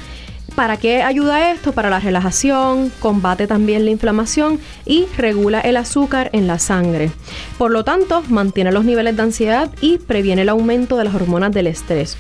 ¿Para 0.55 0.77
qué 0.77 1.01
ayuda 1.03 1.51
esto? 1.51 1.71
Para 1.71 1.89
la 1.89 1.99
relajación, 1.99 2.91
combate 2.99 3.47
también 3.47 3.86
la 3.86 3.91
inflamación 3.91 4.60
y 4.86 5.05
regula 5.17 5.62
el 5.62 5.77
azúcar 5.77 6.29
en 6.34 6.47
la 6.47 6.60
sangre. 6.60 7.12
Por 7.57 7.71
lo 7.71 7.86
tanto, 7.86 8.23
mantiene 8.27 8.71
los 8.71 8.86
niveles 8.86 9.15
de 9.15 9.21
ansiedad 9.21 9.69
y 9.81 9.99
previene 9.99 10.41
el 10.41 10.49
aumento 10.49 10.97
de 10.97 11.05
las 11.05 11.15
hormonas 11.15 11.53
del 11.53 11.67
estrés. 11.67 12.17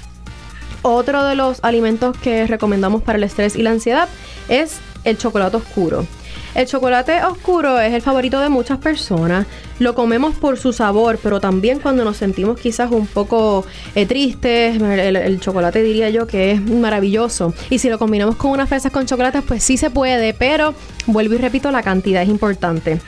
Otro 0.83 1.25
de 1.25 1.35
los 1.35 1.59
alimentos 1.63 2.15
que 2.17 2.47
recomendamos 2.47 3.01
para 3.01 3.17
el 3.17 3.23
estrés 3.23 3.55
y 3.55 3.63
la 3.63 3.71
ansiedad 3.71 4.07
es 4.49 4.79
el 5.03 5.17
chocolate 5.17 5.57
oscuro. 5.57 6.05
El 6.53 6.67
chocolate 6.67 7.23
oscuro 7.23 7.79
es 7.79 7.93
el 7.93 8.01
favorito 8.01 8.39
de 8.39 8.49
muchas 8.49 8.77
personas. 8.77 9.47
Lo 9.79 9.95
comemos 9.95 10.35
por 10.35 10.57
su 10.57 10.73
sabor, 10.73 11.17
pero 11.23 11.39
también 11.39 11.79
cuando 11.79 12.03
nos 12.03 12.17
sentimos 12.17 12.59
quizás 12.59 12.91
un 12.91 13.07
poco 13.07 13.65
eh, 13.95 14.05
tristes, 14.05 14.81
el, 14.81 15.39
chocolate 15.39 15.81
diría 15.81 16.09
yo 16.09 16.27
que 16.27 16.51
es 16.51 16.61
maravilloso. 16.61 17.53
Y 17.69 17.79
si 17.79 17.89
lo 17.89 17.97
combinamos 17.97 18.35
con 18.35 18.51
unas 18.51 18.67
fresas 18.67 18.91
con 18.91 19.05
chocolate, 19.05 19.41
pues 19.41 19.63
sí 19.63 19.77
se 19.77 19.89
puede, 19.89 20.33
pero 20.33 20.75
vuelvo 21.07 21.35
y 21.35 21.37
repito, 21.37 21.71
la 21.71 21.83
cantidad 21.83 22.21
es 22.21 22.29
importante. 22.29 22.99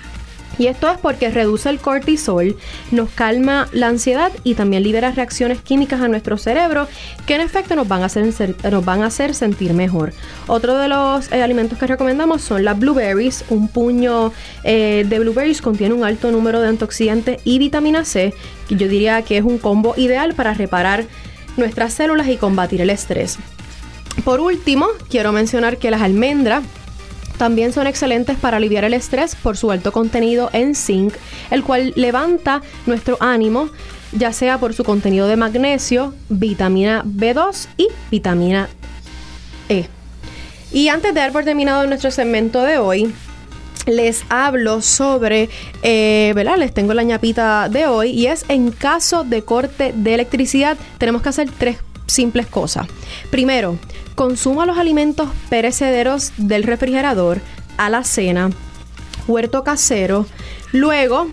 Y 0.58 0.68
esto 0.68 0.90
es 0.90 0.98
porque 1.00 1.30
reduce 1.32 1.70
el 1.70 1.80
cortisol, 1.80 2.56
nos 2.92 3.10
calma 3.10 3.68
la 3.72 3.88
ansiedad 3.88 4.32
y 4.44 4.54
también 4.54 4.84
libera 4.84 5.12
reacciones 5.12 5.62
químicas 5.62 6.02
a 6.02 6.08
nuestro 6.08 6.38
cerebro 6.38 6.88
que 7.26 7.36
en 7.36 7.42
efecto 7.42 7.76
nos 7.76 7.88
van 7.88 8.04
a 8.04 8.06
hacer, 8.06 8.56
nos 8.72 8.86
van 8.86 9.02
a 9.02 9.08
hacer 9.08 9.34
sentir 9.34 9.74
mejor. 9.74 10.14
Otro 10.48 10.78
de 10.78 10.88
los 10.88 11.32
eh, 11.32 11.42
alimentos 11.42 11.80
que 11.80 11.88
recomendamos 11.88 12.42
son 12.42 12.64
las 12.64 12.78
blueberries. 12.78 13.46
Un 13.50 13.68
puño 13.68 14.32
eh, 14.64 15.06
de 15.08 15.20
blueberries 15.20 15.62
contiene 15.62 15.96
un 15.96 16.04
alto 16.04 16.32
número 16.32 16.62
de 16.62 16.70
antioxidantes 16.70 17.42
y 17.44 17.58
vitamina 17.58 18.06
C, 18.06 18.34
que 18.68 18.76
yo 18.76 18.88
diría 18.88 19.22
que 19.24 19.38
es 19.38 19.44
un 19.44 19.58
combo 19.58 19.96
ideal 19.98 20.36
para 20.36 20.54
reparar 20.54 21.06
nuestras 21.58 21.94
células 21.94 22.28
y 22.28 22.38
combatir 22.38 22.82
el 22.82 22.90
estrés. 22.90 23.38
Por 24.24 24.40
último, 24.40 24.88
quiero 25.10 25.32
mencionar 25.32 25.78
que 25.78 25.92
las 25.92 26.02
almendras 26.02 26.64
también 27.38 27.74
son 27.74 27.88
excelentes 27.88 28.38
para 28.38 28.58
aliviar 28.58 28.84
el 28.84 28.94
estrés 28.94 29.36
por 29.36 29.58
su 29.58 29.72
alto 29.72 29.92
contenido 29.92 30.50
en 30.54 30.76
zinc, 30.76 31.14
el 31.52 31.64
cual 31.64 31.94
levanta 31.96 32.62
nuestro 32.86 33.18
ánimo, 33.20 33.70
ya 34.12 34.32
sea 34.34 34.58
por 34.58 34.74
su 34.74 34.84
contenido 34.84 35.28
de 35.28 35.38
magnesio, 35.38 36.14
vitamina 36.30 37.04
B2 37.04 37.68
y 37.78 37.88
vitamina 38.12 38.70
E. 39.70 39.88
Y 40.72 40.88
antes 40.88 41.14
de 41.14 41.32
por 41.32 41.44
terminado 41.44 41.86
nuestro 41.88 42.12
segmento 42.12 42.64
de 42.64 42.78
hoy, 42.80 43.14
les 43.86 44.24
hablo 44.30 44.82
sobre, 44.82 45.50
eh, 45.82 46.32
¿verdad? 46.36 46.58
Les 46.58 46.74
tengo 46.74 46.94
la 46.94 47.04
ñapita 47.04 47.70
de 47.70 47.88
hoy 47.88 48.12
y 48.12 48.28
es 48.28 48.46
en 48.48 48.72
caso 48.72 49.24
de 49.24 49.44
corte 49.44 49.94
de 49.96 50.14
electricidad 50.14 50.78
tenemos 50.98 51.22
que 51.22 51.30
hacer 51.30 51.50
tres 51.58 51.78
simples 52.08 52.48
cosas. 52.48 52.88
Primero, 53.30 53.78
consuma 54.16 54.66
los 54.66 54.78
alimentos 54.78 55.30
perecederos 55.50 56.32
del 56.38 56.64
refrigerador 56.64 57.42
a 57.78 57.90
la 57.90 58.04
cena, 58.04 58.52
huerto 59.28 59.64
casero, 59.64 60.26
luego 60.72 61.28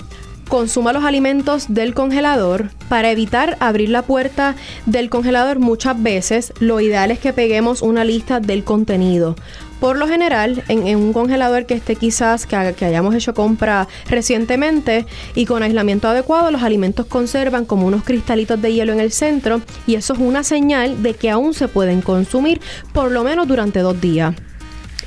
consuma 0.48 0.92
los 0.92 1.04
alimentos 1.04 1.66
del 1.68 1.94
congelador 1.94 2.70
para 2.88 3.10
evitar 3.10 3.56
abrir 3.60 3.88
la 3.88 4.02
puerta 4.02 4.56
del 4.84 5.08
congelador 5.08 5.60
muchas 5.60 6.02
veces. 6.02 6.52
Lo 6.58 6.80
ideal 6.80 7.10
es 7.12 7.20
que 7.20 7.32
peguemos 7.32 7.82
una 7.82 8.04
lista 8.04 8.40
del 8.40 8.64
contenido. 8.64 9.36
Por 9.80 9.96
lo 9.96 10.06
general, 10.06 10.62
en, 10.68 10.96
un 10.96 11.14
congelador 11.14 11.64
que 11.64 11.74
esté 11.74 11.96
quizás, 11.96 12.44
que, 12.44 12.74
que, 12.76 12.84
hayamos 12.84 13.14
hecho 13.14 13.32
compra 13.32 13.88
recientemente 14.10 15.06
y 15.34 15.46
con 15.46 15.62
aislamiento 15.62 16.06
adecuado, 16.06 16.50
los 16.50 16.62
alimentos 16.62 17.06
conservan 17.06 17.64
como 17.64 17.86
unos 17.86 18.04
cristalitos 18.04 18.60
de 18.60 18.74
hielo 18.74 18.92
en 18.92 19.00
el 19.00 19.10
centro 19.10 19.62
y 19.86 19.94
eso 19.94 20.12
es 20.12 20.18
una 20.18 20.44
señal 20.44 21.02
de 21.02 21.14
que 21.14 21.30
aún 21.30 21.54
se 21.54 21.66
pueden 21.66 22.02
consumir 22.02 22.60
por 22.92 23.10
lo 23.10 23.24
menos 23.24 23.48
durante 23.48 23.80
dos 23.80 23.98
días. 24.00 24.34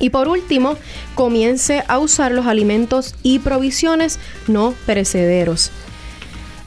Y 0.00 0.10
por 0.10 0.26
último, 0.26 0.76
comience 1.14 1.84
a 1.86 2.00
usar 2.00 2.32
los 2.32 2.46
alimentos 2.46 3.14
y 3.22 3.38
provisiones 3.38 4.18
no 4.48 4.74
perecederos. 4.86 5.70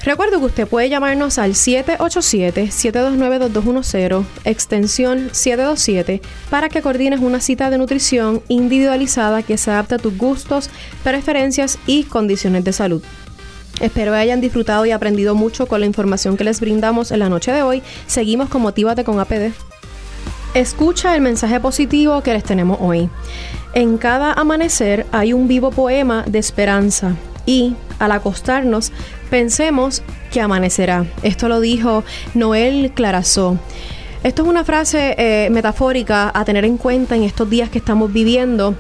Recuerdo 0.08 0.39
que 0.39 0.46
usted 0.46 0.67
puede 0.70 0.88
llamarnos 0.88 1.38
al 1.38 1.52
787-729-2210, 1.52 4.24
extensión 4.46 5.32
727, 5.34 6.22
para 6.50 6.70
que 6.70 6.82
coordines 6.82 7.20
una 7.20 7.41
cita 7.41 7.70
de 7.70 7.78
nutrición 7.78 8.41
individualizada 8.48 9.43
que 9.43 9.58
se 9.58 9.70
adapte 9.70 9.96
a 9.96 9.98
tus 9.98 10.17
gustos, 10.17 10.70
preferencias 11.04 11.78
y 11.88 12.06
condiciones 12.06 12.63
de 12.63 12.72
salud. 12.72 13.04
Espero 13.82 14.13
hayan 14.13 14.39
disfrutado 14.39 14.86
y 14.86 14.91
aprendido 14.91 15.36
mucho 15.36 15.67
con 15.67 15.82
la 15.82 15.88
información 15.88 16.38
que 16.38 16.46
les 16.46 16.62
brindamos 16.62 17.12
en 17.12 17.20
la 17.20 17.28
noche 17.28 17.52
de 17.52 17.63
hoy. 17.63 17.84
Seguimos 18.08 18.48
con 18.48 18.62
Motívate 18.62 19.04
con 19.04 19.20
APD. 19.20 19.52
Escucha 20.54 21.15
el 21.15 21.22
mensaje 21.22 21.60
positivo 21.60 22.24
que 22.24 22.32
les 22.32 22.46
tenemos 22.46 22.78
hoy. 22.80 23.10
En 23.74 23.98
cada 23.98 24.32
amanecer 24.32 25.06
hay 25.12 25.34
un 25.34 25.50
vivo 25.50 25.72
poema 25.72 26.24
de 26.26 26.39
esperanza 26.39 27.17
y 27.47 27.73
al 27.97 28.12
acostarnos 28.12 28.91
pensemos 29.31 30.03
que 30.31 30.41
amanecerá. 30.41 31.07
Esto 31.23 31.47
lo 31.47 31.60
dijo 31.60 32.03
Noel 32.36 32.91
Clarazó. 32.93 33.57
Esto 34.21 34.43
es 34.43 34.47
una 34.47 34.63
frase 34.63 35.15
eh, 35.17 35.49
metafórica 35.49 36.31
a 36.33 36.45
tener 36.45 36.65
en 36.65 36.77
cuenta 36.77 37.15
en 37.15 37.23
estos 37.23 37.49
días 37.49 37.69
que 37.71 37.79
estamos 37.79 38.13
viviendo 38.13 38.75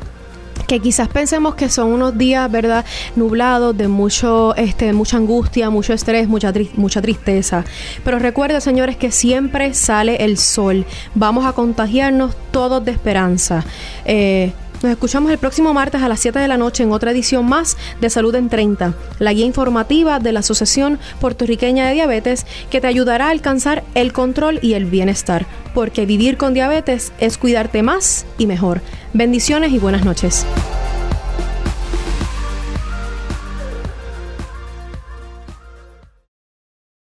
que 0.67 0.79
quizás 0.81 1.07
pensemos 1.07 1.55
que 1.55 1.69
son 1.69 1.93
unos 1.93 2.17
días, 2.17 2.51
¿verdad?, 2.51 2.85
nublados 3.15 3.75
de 3.77 3.87
mucho, 3.87 4.53
este, 4.55 4.91
mucha 4.91 5.17
angustia, 5.17 5.69
mucho 5.69 5.93
estrés, 5.93 6.27
mucha, 6.27 6.53
mucha 6.75 7.01
tristeza. 7.01 7.63
Pero 8.03 8.19
recuerda, 8.19 8.59
señores, 8.59 8.97
que 8.97 9.11
siempre 9.11 9.73
sale 9.73 10.17
el 10.25 10.37
sol. 10.37 10.85
Vamos 11.15 11.45
a 11.45 11.53
contagiarnos 11.53 12.35
todos 12.51 12.83
de 12.83 12.91
esperanza. 12.91 13.63
Eh, 14.03 14.51
nos 14.81 14.91
escuchamos 14.91 15.31
el 15.31 15.37
próximo 15.37 15.73
martes 15.73 16.01
a 16.01 16.07
las 16.07 16.19
7 16.19 16.39
de 16.39 16.47
la 16.47 16.57
noche 16.57 16.83
en 16.83 16.91
otra 16.91 17.11
edición 17.11 17.45
más 17.45 17.77
de 17.99 18.09
Salud 18.09 18.35
en 18.35 18.49
30, 18.49 18.93
la 19.19 19.33
guía 19.33 19.45
informativa 19.45 20.19
de 20.19 20.31
la 20.31 20.39
Asociación 20.41 20.99
Puertorriqueña 21.19 21.87
de 21.87 21.93
Diabetes 21.93 22.45
que 22.69 22.81
te 22.81 22.87
ayudará 22.87 23.27
a 23.27 23.31
alcanzar 23.31 23.83
el 23.95 24.13
control 24.13 24.59
y 24.61 24.73
el 24.73 24.85
bienestar, 24.85 25.45
porque 25.73 26.05
vivir 26.05 26.37
con 26.37 26.53
diabetes 26.53 27.11
es 27.19 27.37
cuidarte 27.37 27.83
más 27.83 28.25
y 28.37 28.45
mejor. 28.45 28.81
Bendiciones 29.13 29.71
y 29.71 29.79
buenas 29.79 30.05
noches. 30.05 30.45